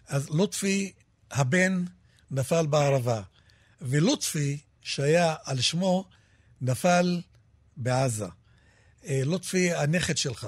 [0.07, 0.91] אז לוטפי
[1.31, 1.83] הבן
[2.31, 3.21] נפל בערבה,
[3.81, 6.05] ולוטפי, שהיה על שמו,
[6.61, 7.21] נפל
[7.77, 8.27] בעזה.
[9.07, 10.47] אה, לוטפי, הנכד שלך.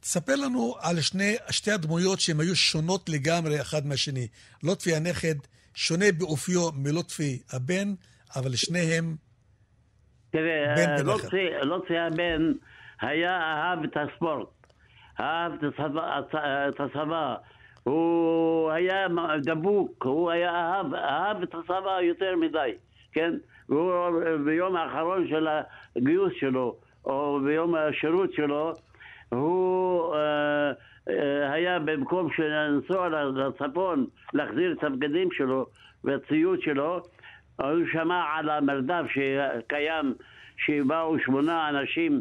[0.00, 4.28] תספר לנו על שני, שתי הדמויות שהן היו שונות לגמרי אחד מהשני.
[4.62, 5.34] לוטפי הנכד
[5.74, 7.94] שונה באופיו מלוטפי הבן,
[8.36, 9.16] אבל שניהם
[10.34, 11.06] תראה, בן
[11.62, 12.52] לוטפי, הבן
[13.00, 14.48] היה אהב את הספורט,
[15.20, 16.20] אהב את הצבא,
[16.68, 17.34] את הצבא.
[17.84, 19.06] הוא היה
[19.42, 22.70] דבוק, הוא היה אהב, אהב את הצבא יותר מדי,
[23.12, 23.34] כן?
[23.68, 24.10] והוא
[24.44, 25.48] ביום האחרון של
[25.96, 28.72] הגיוס שלו, או ביום השירות שלו,
[29.28, 30.72] הוא אה,
[31.08, 35.66] אה, היה במקום לנסוע לצפון, להחזיר את הבגדים שלו
[36.04, 37.00] והציוד שלו,
[37.56, 40.14] הוא שמע על המרדף שקיים,
[40.56, 42.20] שבאו שמונה אנשים,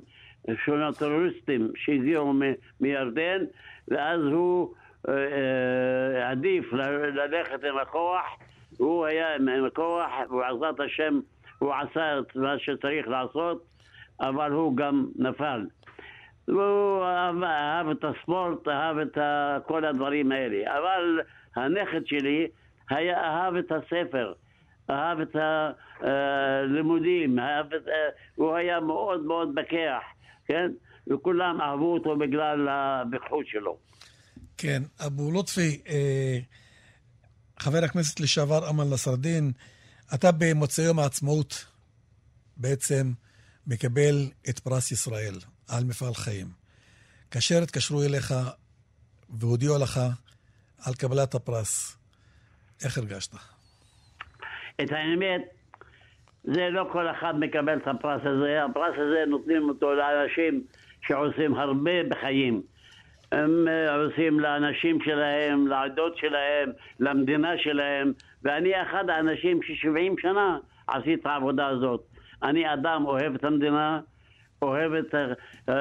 [0.66, 2.34] שמונה טרוריסטים שהגיעו
[2.82, 3.46] מירדן,
[3.88, 4.74] ואז הוא
[5.10, 6.74] אה, אה, עדיף
[7.14, 8.26] ללכת עם הכוח,
[8.78, 11.20] הוא היה עם הכוח, ובעזרת השם
[11.60, 13.64] הוא עשה את מה שצריך לעשות,
[14.22, 15.66] אבל הוא גם נפל.
[16.48, 19.18] הוא אהב, אהב את הספורט, אהב את
[19.66, 20.78] כל הדברים האלה.
[20.78, 21.22] אבל
[21.56, 22.48] הנכד שלי
[22.90, 24.34] היה אהב את הספר.
[24.90, 25.36] אהב את
[26.00, 27.82] הלימודים, אהב את,
[28.36, 30.04] הוא היה מאוד מאוד בכח,
[30.46, 30.72] כן?
[31.08, 33.78] וכולם אהבו אותו בגלל הבקיחות שלו.
[34.58, 36.40] כן, אבו לוטפי, אה,
[37.60, 39.52] חבר הכנסת לשעבר אמל נסרדין,
[40.14, 41.66] אתה במוצאי יום העצמאות
[42.58, 43.12] בעצם
[43.68, 45.36] מקבל את פרס ישראל
[45.68, 46.48] על מפעל חיים.
[47.32, 48.34] כאשר התקשרו אליך
[49.40, 50.00] והודיעו לך
[50.80, 51.98] על קבלת הפרס,
[52.84, 53.36] איך הרגשת?
[54.82, 55.42] את האמת,
[56.44, 60.62] זה לא כל אחד מקבל את הפרס הזה, הפרס הזה נותנים אותו לאנשים
[61.08, 62.62] שעושים הרבה בחיים.
[63.32, 68.12] הם אה, עושים לאנשים שלהם, לעדות שלהם, למדינה שלהם,
[68.44, 70.58] ואני אחד האנשים ש-70 שנה
[70.88, 72.02] עשיתי את העבודה הזאת.
[72.44, 74.00] אני אדם אוהב את המדינה,
[74.62, 75.16] אוהב את
[75.70, 75.72] uh,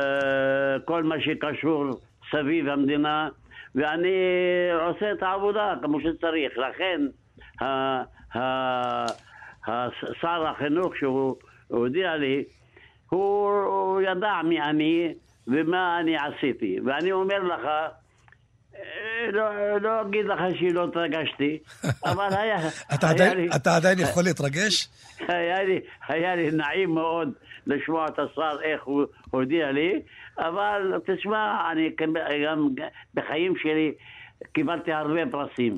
[0.85, 1.85] כל מה שקשור
[2.31, 3.29] סביב המדינה,
[3.75, 4.17] ואני
[4.81, 6.53] עושה את העבודה כמו שצריך.
[6.59, 7.01] לכן,
[10.21, 11.37] שר החינוך שהוא
[11.69, 12.45] הודיע לי,
[13.09, 15.15] הוא, ידע מי אני
[15.47, 16.77] ומה אני עשיתי.
[16.85, 17.65] ואני אומר לך,
[18.75, 21.59] אה, לא, לא אגיד לך שלא התרגשתי,
[22.13, 22.59] אבל היה...
[22.95, 24.89] אתה, היה עדיין, לי, אתה עדיין יכול להתרגש?
[25.29, 27.29] היה לי, היה לי נעים מאוד
[27.67, 30.03] לשמוע את השר איך הוא הודיע לי,
[30.39, 31.91] אבל תשמע, אני
[32.47, 32.69] גם
[33.15, 33.93] בחיים שלי
[34.53, 35.77] קיבלתי הרבה פרסים.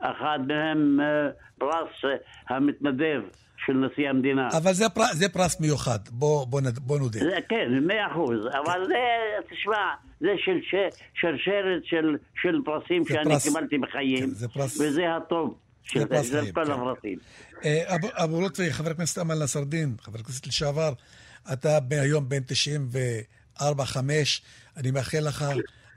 [0.00, 3.22] אחד מהם אה, פרס אה, המתנדב
[3.66, 4.48] של נשיא המדינה.
[4.56, 7.18] אבל זה, פר, זה פרס מיוחד, בוא, בוא, בוא נודה.
[7.18, 8.94] זה, כן, מאה אחוז, אבל זה,
[9.50, 10.74] תשמע, זה של ש,
[11.14, 15.58] שרשרת של, של פרסים שאני פרס, קיבלתי בחיים, כן, זה פרס, וזה הטוב.
[15.82, 16.04] של
[16.52, 16.72] כל כן.
[16.72, 17.18] הפרסים.
[17.64, 20.92] אה, אבו לוטפי, חבר הכנסת אמל נסרדין, חבר הכנסת לשעבר,
[21.52, 22.42] אתה היום בן
[23.58, 23.62] 94-5,
[24.76, 25.44] אני מאחל לך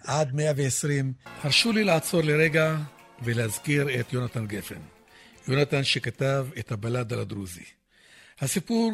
[0.08, 1.14] עד 120.
[1.44, 2.76] הרשו לי לעצור לרגע
[3.24, 4.80] ולהזכיר את יונתן גפן.
[5.48, 7.66] יונתן שכתב את הבלד על הדרוזי.
[8.40, 8.94] הסיפור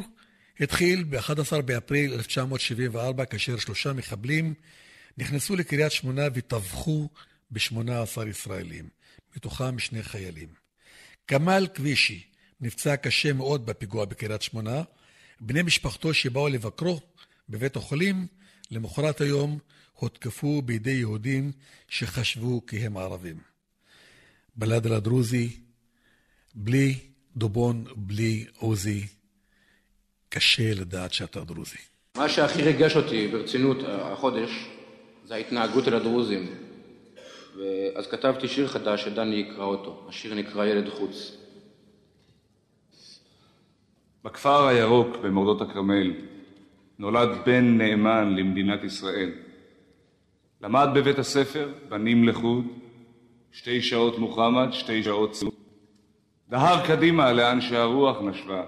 [0.59, 4.53] התחיל ב-11 באפריל 1974, כאשר שלושה מחבלים
[5.17, 7.09] נכנסו לקריית שמונה וטבחו
[7.51, 8.89] ב-18 ישראלים,
[9.35, 10.49] מתוכם שני חיילים.
[11.27, 12.23] כמאל כבישי
[12.61, 14.81] נפצע קשה מאוד בפיגוע בקריית שמונה.
[15.39, 16.99] בני משפחתו שבאו לבקרו
[17.49, 18.27] בבית החולים,
[18.71, 19.59] למחרת היום
[19.93, 21.51] הותקפו בידי יהודים
[21.87, 23.48] שחשבו כי הם ערבים.
[24.59, 25.49] בלד על הדרוזי,
[26.55, 26.95] בלי
[27.35, 29.05] דובון, בלי עוזי,
[30.29, 31.77] קשה לדעת שאתה דרוזי.
[32.17, 34.49] מה שהכי ריגש אותי ברצינות החודש
[35.25, 36.47] זה ההתנהגות של הדרוזים.
[37.95, 40.05] אז כתבתי שיר חדש שדני יקרא אותו.
[40.09, 41.37] השיר נקרא ילד חוץ.
[44.23, 46.13] בכפר הירוק במורדות הכרמל
[46.99, 49.31] נולד בן נאמן למדינת ישראל.
[50.61, 52.65] למד בבית הספר, בנים לחוד,
[53.51, 55.51] שתי שעות מוחמד, שתי שעות צלול.
[56.49, 58.63] דהר קדימה לאן שהרוח נשבה.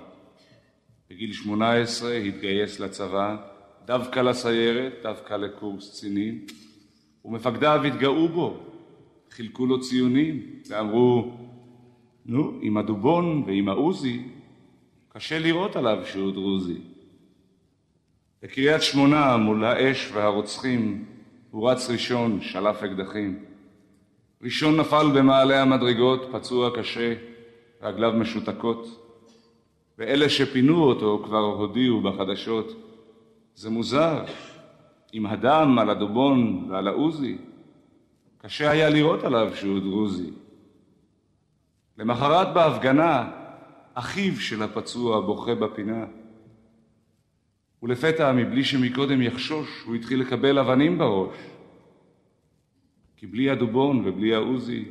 [1.09, 3.35] בגיל שמונה עשרה התגייס לצבא,
[3.85, 6.45] דווקא לסיירת, דווקא לקורס קצינים,
[7.25, 8.59] ומפקדיו התגאו בו,
[9.31, 11.31] חילקו לו ציונים, ואמרו,
[12.25, 14.21] נו, עם הדובון ועם העוזי,
[15.09, 16.77] קשה לראות עליו שהוא דרוזי.
[18.43, 21.05] בקריית שמונה, מול האש והרוצחים,
[21.51, 23.50] הוא רץ ראשון, שלף אקדחים.
[24.43, 27.13] ראשון נפל במעלה המדרגות, פצוע קשה,
[27.81, 29.07] רגליו משותקות.
[29.97, 32.71] ואלה שפינו אותו כבר הודיעו בחדשות,
[33.55, 34.23] זה מוזר,
[35.13, 37.37] עם הדם על הדובון ועל העוזי,
[38.37, 40.29] קשה היה לראות עליו שהוא דרוזי.
[41.97, 43.31] למחרת בהפגנה,
[43.93, 46.05] אחיו של הפצוע בוכה בפינה.
[47.83, 51.35] ולפתע, מבלי שמקודם יחשוש, הוא התחיל לקבל אבנים בראש.
[53.21, 54.85] כי בלי הדובון ובלי העוזי,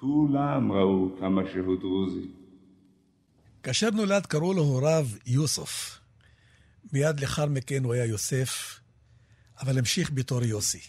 [0.00, 2.28] כולם ראו כמה שהוא דרוזי.
[3.62, 5.98] כאשר נולד קראו לו הוריו יוסוף.
[6.92, 8.80] מיד לאחר מכן הוא היה יוסף,
[9.60, 10.80] אבל המשיך בתור יוסי.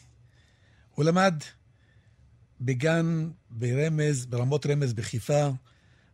[0.96, 1.34] הוא למד
[2.62, 5.50] בגן ברמז, ברמות רמז בחיפה,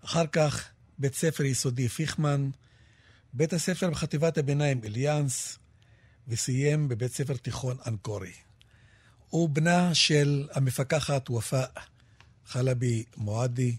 [0.05, 2.49] אחר כך בית ספר יסודי פיכמן,
[3.33, 5.59] בית הספר בחטיבת הביניים אליאנס,
[6.27, 8.48] וסיים בבית ספר תיכון אנקורי.
[9.29, 11.65] הוא בנה של המפקחת ופאא
[12.45, 13.75] חלבי מועדי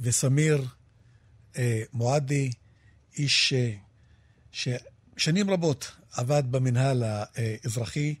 [0.00, 0.64] וסמיר
[1.58, 2.50] אה, מועדי,
[3.18, 3.72] איש אה,
[4.52, 8.14] ששנים רבות עבד במנהל האזרחי,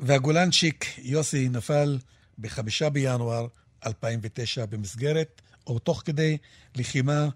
[0.00, 1.98] והגולנצ'יק יוסי נפל
[2.38, 3.46] בחמישה בינואר
[3.86, 6.38] 2009 במסגרת או תוך כדי
[6.76, 7.28] לחימה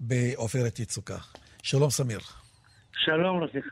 [0.00, 1.18] בעופרת יצוקה.
[1.62, 2.20] שלום, סמיר.
[2.96, 3.64] שלום לך.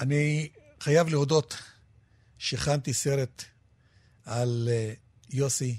[0.00, 0.48] אני
[0.80, 1.62] חייב להודות
[2.40, 3.44] שהכנתי סרט
[4.26, 4.92] על אה,
[5.30, 5.78] יוסי,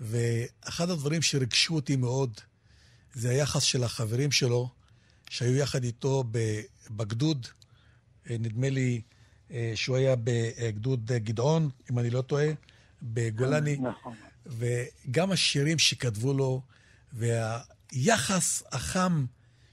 [0.00, 2.40] ואחד הדברים שריגשו אותי מאוד
[3.12, 4.68] זה היחס של החברים שלו,
[5.30, 6.24] שהיו יחד איתו
[6.90, 7.46] בגדוד,
[8.30, 9.00] אה, נדמה לי
[9.50, 12.46] אה, שהוא היה בגדוד גדעון, אם אני לא טועה,
[13.02, 13.76] בגולני.
[13.76, 14.14] נכון.
[14.46, 16.60] וגם השירים שכתבו לו,
[17.12, 19.24] והיחס החם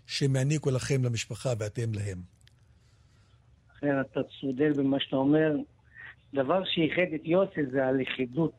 [0.08, 2.22] שהם העניקו לכם, למשפחה, ואתם להם.
[3.78, 5.56] אתה צודק במה שאתה אומר.
[6.34, 8.54] דבר שאיחד את יוסי זה הלכידות.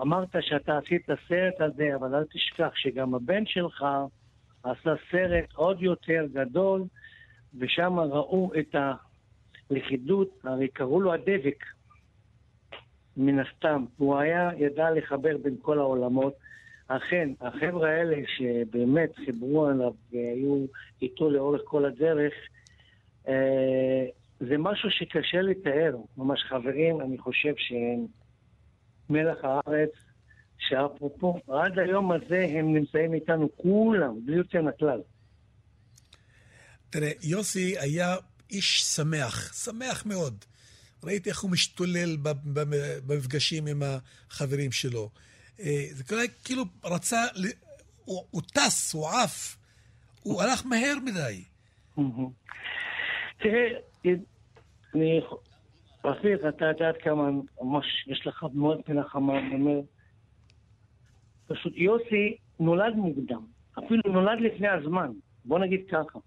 [0.00, 3.84] אמרת שאתה עשית סרט הזה, אבל אל תשכח שגם הבן שלך
[4.62, 6.82] עשה סרט עוד יותר גדול,
[7.58, 8.76] ושם ראו את
[9.70, 11.64] הלכידות, הרי קראו לו הדבק.
[13.16, 13.84] מן הסתם.
[13.96, 16.34] הוא היה, ידע לחבר בין כל העולמות.
[16.88, 20.64] אכן, החבר'ה האלה שבאמת חיברו עליו והיו
[21.02, 22.32] איתו לאורך כל הדרך,
[23.28, 24.04] אה,
[24.48, 25.96] זה משהו שקשה לתאר.
[26.16, 28.06] ממש חברים, אני חושב שהם
[29.10, 29.90] מלח הארץ,
[30.58, 35.00] שאפרופו, עד היום הזה הם נמצאים איתנו כולם, בלי יוצא מהכלל.
[36.90, 38.16] תראה, יוסי היה
[38.50, 40.44] איש שמח, שמח מאוד.
[41.04, 42.16] ראיתי איך הוא משתולל
[43.06, 45.10] במפגשים עם החברים שלו.
[45.60, 47.20] אה, זה קרה כאילו רצה,
[48.04, 49.56] הוא, הוא טס, הוא עף,
[50.22, 51.44] הוא הלך מהר מדי.
[53.38, 53.68] תראה,
[54.94, 55.20] אני...
[56.04, 57.30] רפיק, אתה יודעת כמה,
[57.62, 59.80] ממש, יש לך מאוד פינה חמה, אני אומר,
[61.46, 63.42] פשוט יוסי נולד מוקדם,
[63.78, 65.10] אפילו נולד לפני הזמן,
[65.44, 66.18] בוא נגיד ככה.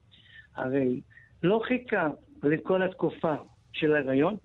[0.55, 1.01] הרי
[1.43, 2.09] לא חיכה
[2.43, 3.35] לכל התקופה
[3.73, 4.35] של ההיריון,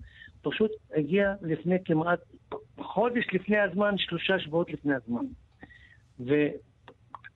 [0.41, 2.19] פשוט הגיע לפני כמעט
[2.79, 5.25] חודש לפני הזמן, שלושה שבועות לפני הזמן.
[6.19, 6.33] ו,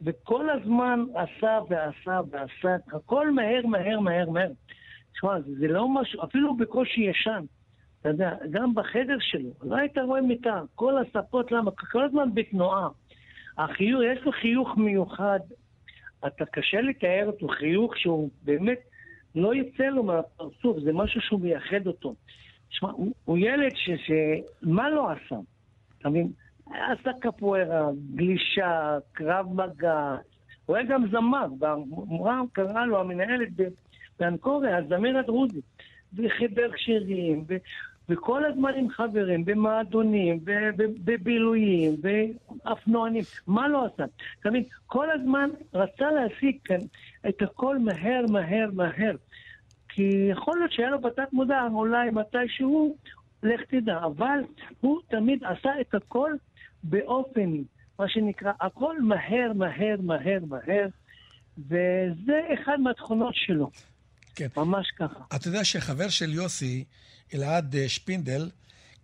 [0.01, 4.51] וכל הזמן עשה ועשה ועשה, הכל מהר, מהר, מהר, מהר.
[5.15, 7.45] תשמע, זה לא משהו, אפילו בקושי ישן.
[8.01, 11.71] אתה יודע, גם בחדר שלו, לא היית רואה מיטה, כל הספות, למה?
[11.71, 12.87] כל הזמן בתנועה.
[13.57, 15.39] החיוך, יש לו חיוך מיוחד,
[16.27, 18.79] אתה קשה לתאר אותו, חיוך שהוא באמת
[19.35, 22.15] לא יוצא לו מהפרצוף, זה משהו שהוא מייחד אותו.
[22.69, 23.89] תשמע, הוא, הוא ילד ש...
[23.89, 24.11] ש...
[24.61, 25.35] מה לא עשה?
[25.99, 26.31] אתה מבין?
[26.67, 30.15] עשה קפוארה, גלישה, קרב מגע,
[30.65, 33.49] הוא היה גם זמר, והמורה קראה לו, המנהלת
[34.19, 35.61] באנקוריה, הזמר הדרוזי,
[36.17, 37.55] וחיבר שירים, ו...
[38.09, 40.39] וכל הזמן עם חברים, במועדונים,
[41.03, 44.03] בבילויים, באפנוענים, מה לא עשה?
[44.41, 44.63] אתה מבין?
[44.85, 46.79] כל הזמן רצה להשיג כאן
[47.29, 49.15] את הכל מהר, מהר, מהר.
[49.89, 52.95] כי יכול להיות שהיה לו בתת מודע, אולי מתישהו,
[53.43, 54.39] לך תדע, אבל
[54.81, 56.31] הוא תמיד עשה את הכל
[56.83, 57.51] באופן,
[57.99, 60.87] מה שנקרא, הכל מהר, מהר, מהר, מהר,
[61.57, 63.69] וזה אחד מהתכונות שלו.
[64.35, 64.47] כן.
[64.57, 65.35] ממש ככה.
[65.35, 66.83] אתה יודע שחבר של יוסי,
[67.33, 68.49] אלעד אה, שפינדל,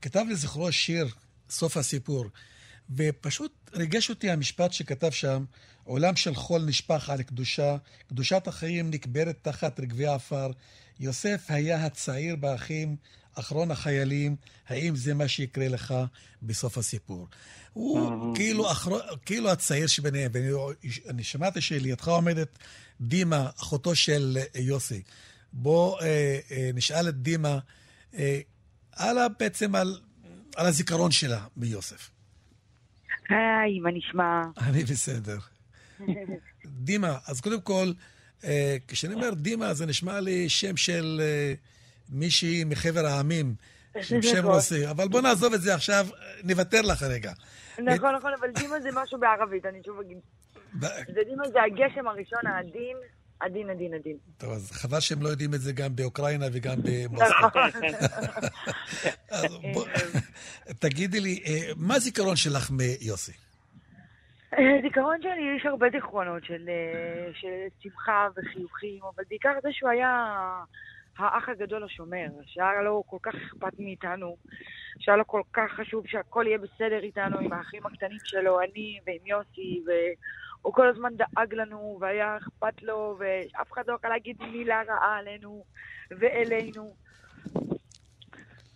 [0.02, 1.08] כתב לזכרו שיר,
[1.50, 2.26] סוף הסיפור,
[2.96, 5.46] ופשוט ריגש אותי המשפט שכתב שם,
[5.84, 7.78] עולם של חול נשפך על קדושה,
[8.08, 10.52] קדושת החיים נקברת תחת רגבי עפר.
[11.00, 12.96] יוסף היה הצעיר באחים,
[13.36, 14.36] אחרון החיילים,
[14.70, 15.94] האם זה מה שיקרה לך
[16.42, 17.28] בסוף הסיפור?
[17.74, 19.16] הוא כאילו, אחר...
[19.26, 22.58] כאילו הצעיר שביניהם, ואני שמעתי שלידך עומדת
[23.02, 25.02] דימה, אחותו של אה, יוסי.
[25.54, 27.60] בוא אה, אה, נשאל את דימה
[28.18, 28.40] אה,
[28.92, 30.00] על, בעצם על,
[30.56, 32.10] על הזיכרון שלה ביוסף.
[33.30, 34.42] היי, מה נשמע?
[34.58, 35.40] אני בסדר.
[36.66, 37.92] דימה, אז קודם כל,
[38.44, 41.54] אה, כשאני אומר דימה, זה נשמע לי שם של אה,
[42.12, 43.56] מישהי מחבר העמים,
[44.02, 44.46] שם שם.
[44.46, 46.08] רוסי, אבל בוא נעזוב את זה עכשיו,
[46.44, 47.32] נוותר לך רגע.
[47.80, 50.18] נכון, נכון, אבל דימה זה משהו בערבית, אני שוב אגיד.
[51.14, 52.98] זה דימה זה הגשם הראשון העדין,
[53.40, 54.18] עדין, עדין, עדין.
[54.38, 57.68] טוב, אז חבל שהם לא יודעים את זה גם באוקראינה וגם במוסקבה.
[59.32, 59.72] נכון.
[59.74, 59.88] בוא-
[60.80, 63.32] תגידי לי, אה, מה הזיכרון שלך מיוסי?
[64.84, 66.58] זיכרון שלי, יש הרבה זיכרונות אה,
[67.34, 67.48] של
[67.84, 70.14] שמחה וחיוכים, אבל בעיקר זה שהוא היה
[71.18, 74.38] האח הגדול השומר, שהיה לו כל כך אכפת מאיתנו,
[75.00, 79.26] שהיה לו כל כך חשוב שהכל יהיה בסדר איתנו, עם האחים הקטנים שלו, אני ועם
[79.26, 84.82] יוסי, והוא כל הזמן דאג לנו, והיה אכפת לו, ואף אחד לא יכול להגיד מילה
[84.88, 85.64] רעה עלינו
[86.12, 86.94] ואלינו.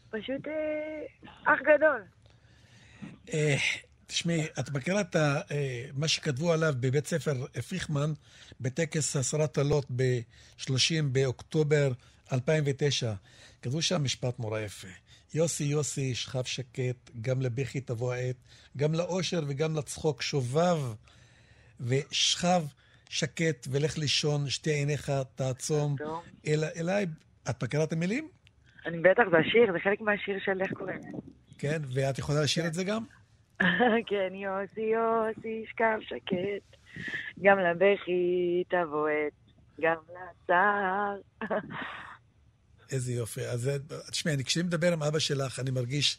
[0.10, 2.02] פשוט אה, אח גדול.
[3.34, 3.56] אה,
[4.08, 8.14] תשמעי, את מכירה את אה, מה שכתבו עליו בבית ספר פיכמן
[8.62, 11.92] בטקס הסרת הלוט ב-30 באוקטובר
[12.34, 13.14] 2009?
[13.62, 14.88] כתבו שם משפט נורא יפה.
[15.34, 18.36] יוסי יוסי, שכב שקט, גם לבכי תבוא העת,
[18.78, 20.78] גם לאושר וגם לצחוק שובב,
[21.80, 22.64] ושכב
[23.10, 25.96] שקט ולך לישון, שתי עיניך תעצום.
[26.48, 27.06] אל, אליי.
[27.50, 28.28] את מכירה את המילים?
[28.86, 31.00] אני בטח, זה השיר, זה חלק מהשיר של איך קוראים.
[31.58, 33.04] כן, ואת יכולה לשיר את זה גם?
[34.10, 36.78] כן, יוסי, יוסי, שכב שקט,
[37.42, 39.34] גם לבכי תבוא עת,
[39.82, 41.16] גם לצער.
[42.92, 43.46] איזה יופי.
[43.46, 43.70] אז
[44.12, 46.18] תשמעי, אני- כשאני מדבר עם אבא שלך, אני מרגיש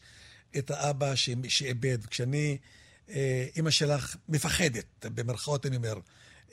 [0.58, 2.06] את האבא ש- שאיבד.
[2.06, 2.58] כשאני,
[3.10, 5.94] אה, אימא שלך מפחדת, במרכאות אני אומר,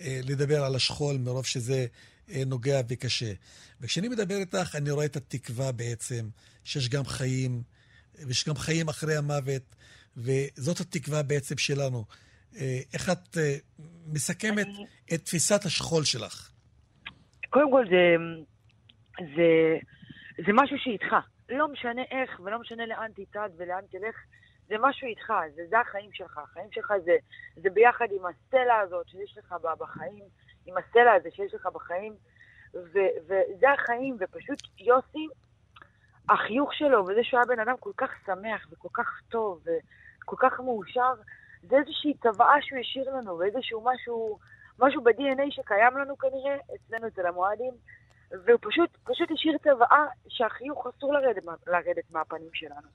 [0.01, 1.85] אה, לדבר על השכול מרוב שזה
[2.31, 3.33] אה, נוגע וקשה.
[3.81, 6.29] וכשאני מדבר איתך, אני רואה את התקווה בעצם,
[6.63, 7.63] שיש גם חיים,
[8.15, 9.75] ויש גם חיים אחרי המוות,
[10.17, 12.05] וזאת התקווה בעצם שלנו.
[12.93, 13.37] איך את
[14.07, 14.67] מסכמת
[15.13, 16.49] את תפיסת השכול שלך?
[17.49, 18.15] קודם כל זה,
[19.35, 19.77] זה,
[20.37, 21.15] זה משהו שאיתך.
[21.49, 24.15] לא משנה איך ולא משנה לאן תצעד ולאן תלך,
[24.67, 26.37] זה משהו איתך, זה, זה החיים שלך.
[26.37, 27.15] החיים שלך זה,
[27.55, 30.23] זה ביחד עם הסלע הזאת שיש לך בחיים,
[30.65, 32.13] עם הסלע הזה שיש לך בחיים,
[32.73, 35.27] ו, וזה החיים, ופשוט יוסי,
[36.29, 39.63] החיוך שלו וזה שהוא היה בן אדם כל כך שמח וכל כך טוב
[40.23, 41.13] וכל כך מאושר,
[41.61, 44.39] זה איזושהי צוואה שהוא השאיר לנו ואיזשהו משהו,
[44.79, 47.73] משהו ב-DNA שקיים לנו כנראה, אצלנו אצל המועדים,
[48.45, 52.87] והוא פשוט, פשוט השאיר צוואה שהחיוך אסור לרדת, לרדת מהפנים שלנו.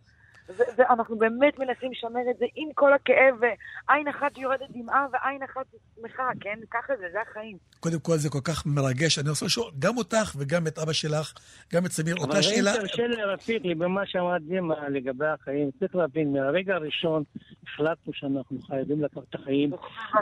[0.76, 5.66] ואנחנו באמת מנסים לשמר את זה עם כל הכאב, ועין אחת יורדת דמעה ועין אחת
[5.96, 6.58] שמחה, כן?
[6.70, 7.56] ככה זה, זה החיים.
[7.80, 9.18] קודם כל זה כל כך מרגש.
[9.18, 11.32] אני רוצה לשאול גם אותך וגם את אבא שלך,
[11.74, 12.72] גם את סמיר, אבל אותה אם שאלה.
[12.72, 17.22] תרשה לי, רפיqי, במה שאמרת דימה לגבי החיים, צריך להבין, מהרגע הראשון
[17.66, 19.70] החלטנו שאנחנו חייבים לקחת את החיים,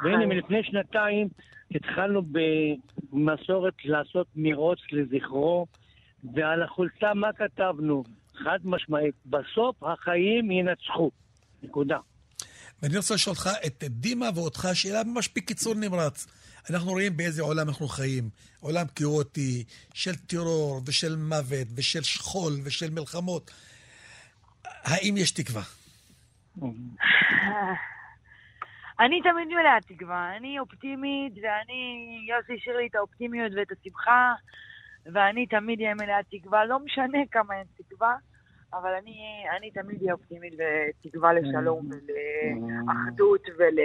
[0.02, 1.28] והנה מלפני שנתיים
[1.74, 2.22] התחלנו
[3.12, 5.66] במסורת לעשות מרוץ לזכרו,
[6.34, 8.04] ועל החולצה מה כתבנו?
[8.44, 11.10] חד משמעית, בסוף החיים ינצחו.
[11.62, 11.98] נקודה.
[12.82, 16.26] ואני רוצה לשאול אותך, את דימה ואותך, שאלה ממש בקיצור נמרץ.
[16.70, 18.28] אנחנו רואים באיזה עולם אנחנו חיים.
[18.60, 19.64] עולם כאוטי,
[19.94, 23.50] של טרור ושל מוות ושל שכול ושל מלחמות.
[24.64, 25.62] האם יש תקווה?
[29.00, 31.80] אני תמיד מלאת תקווה, אני אופטימית, ואני,
[32.28, 34.34] יוסי השאיר לי את האופטימיות ואת השמחה,
[35.12, 38.16] ואני תמיד אהיה מלאת תקווה, לא משנה כמה אין תקווה,
[38.72, 43.78] אבל אני, אני תמיד אהיה אופטימית ותקווה לשלום ולאחדות ול...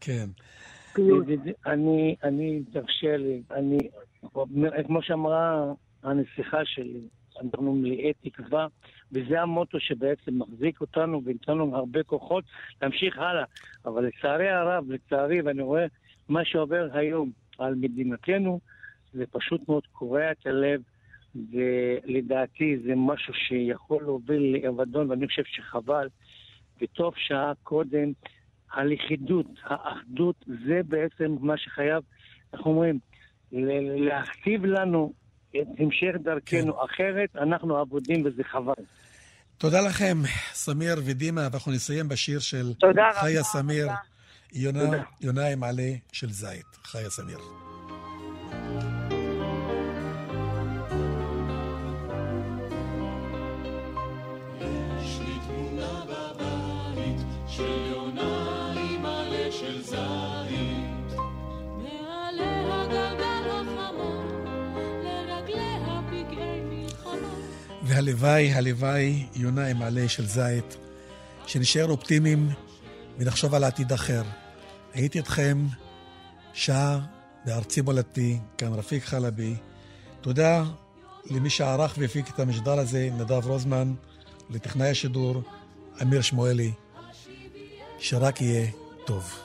[0.00, 0.26] כן.
[1.66, 3.78] אני, אני, תרשה לי, אני,
[4.86, 7.08] כמו שאמרה הנסיכה שלי,
[7.40, 8.66] אנחנו מלאי תקווה,
[9.12, 12.44] וזה המוטו שבעצם מחזיק אותנו ונותן לנו הרבה כוחות
[12.82, 13.44] להמשיך הלאה.
[13.84, 15.86] אבל לצערי הרב, לצערי, ואני רואה
[16.28, 18.60] מה שעובר היום על מדינתנו,
[19.12, 20.80] זה פשוט מאוד קורע את הלב.
[21.34, 26.08] ולדעתי זה משהו שיכול להוביל לאבדון, ואני חושב שחבל.
[26.82, 28.12] וטוב שעה קודם,
[28.72, 32.02] הלכידות, האחדות, זה בעצם מה שחייב,
[32.52, 32.98] איך אומרים,
[33.52, 35.12] להכתיב לנו
[35.50, 36.78] את המשך דרכנו, כן.
[36.84, 38.74] אחרת אנחנו אבודים וזה חבל.
[39.58, 40.16] תודה לכם,
[40.52, 42.72] סמיר ודימה, ואנחנו נסיים בשיר של
[43.20, 43.88] חיה סמיר,
[44.52, 46.66] יונה, יונה עם עלה של זית.
[46.84, 47.38] חיה סמיר.
[68.02, 70.76] והלוואי, הלוואי, יונה עם עלה של זית,
[71.46, 72.48] שנשאר אופטימיים
[73.18, 74.22] ונחשוב על עתיד אחר.
[74.94, 75.66] הייתי אתכם
[76.52, 77.00] שעה
[77.44, 79.54] בארצי מולדתי, כאן רפיק חלבי.
[80.20, 80.64] תודה
[81.30, 83.94] למי שערך והפיק את המשדר הזה, נדב רוזמן,
[84.50, 85.42] לטכנאי השידור,
[86.02, 86.72] אמיר שמואלי.
[87.98, 88.66] שרק יהיה
[89.06, 89.42] טוב.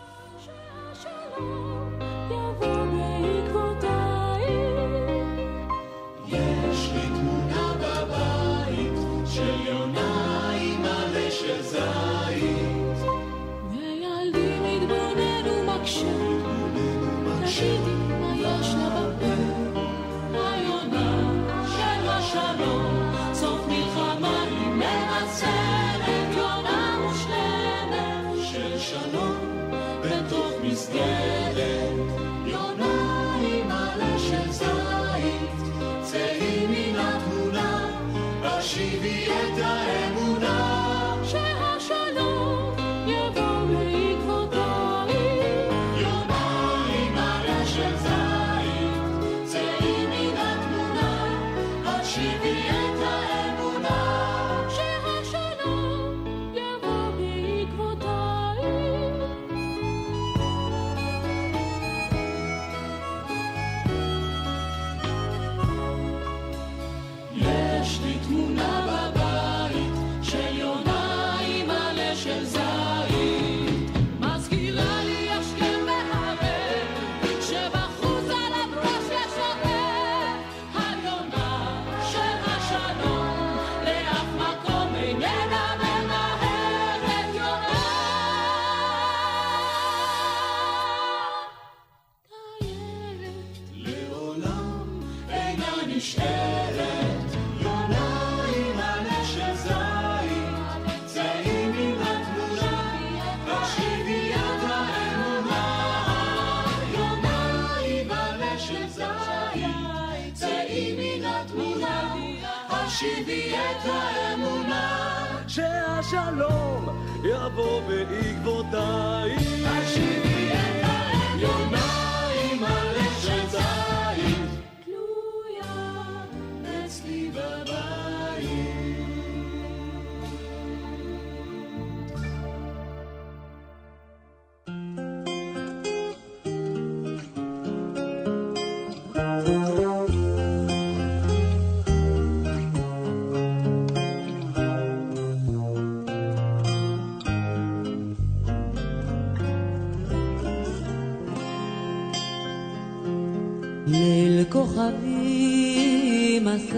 [154.50, 156.78] כוכבים אסר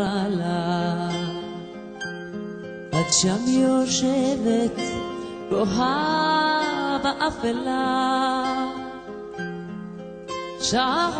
[0.00, 1.08] עלה,
[2.90, 4.80] את שם יושבת
[5.50, 8.44] כוחה באפלה,
[10.60, 11.10] שעה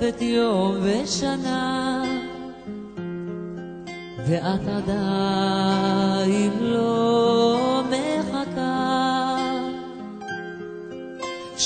[0.00, 2.04] חולפת יום ושנה,
[4.26, 7.61] ואת עדיין לא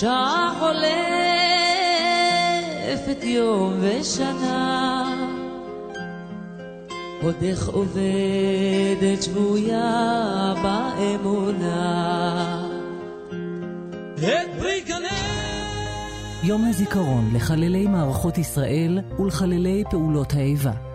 [0.00, 0.84] שעה חולפת
[3.24, 5.14] יום ושנה,
[7.22, 11.86] עודך עובדת שבויה באמונה.
[14.14, 14.84] את פרי
[16.42, 20.85] יום הזיכרון לחללי מערכות ישראל ולחללי פעולות האיבה.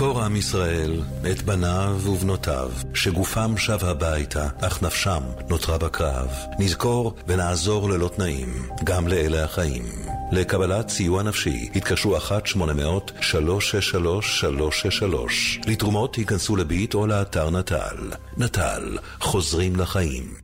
[0.00, 6.28] יזכור עם ישראל את בניו ובנותיו, שגופם שב הביתה, אך נפשם נותרה בקרב.
[6.58, 9.84] נזכור ונעזור ללא תנאים, גם לאלה החיים.
[10.32, 12.22] לקבלת סיוע נפשי, התקשרו 1-800-363-363.
[15.66, 18.10] לתרומות ייכנסו לביט או לאתר נט"ל.
[18.36, 20.34] נט"ל, חוזרים לחיים.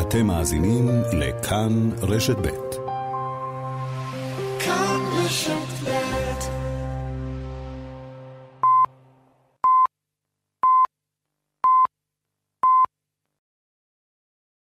[0.00, 2.48] אתם מאזינים לכאן רשת ב'.
[4.60, 5.99] כאן רשת ב'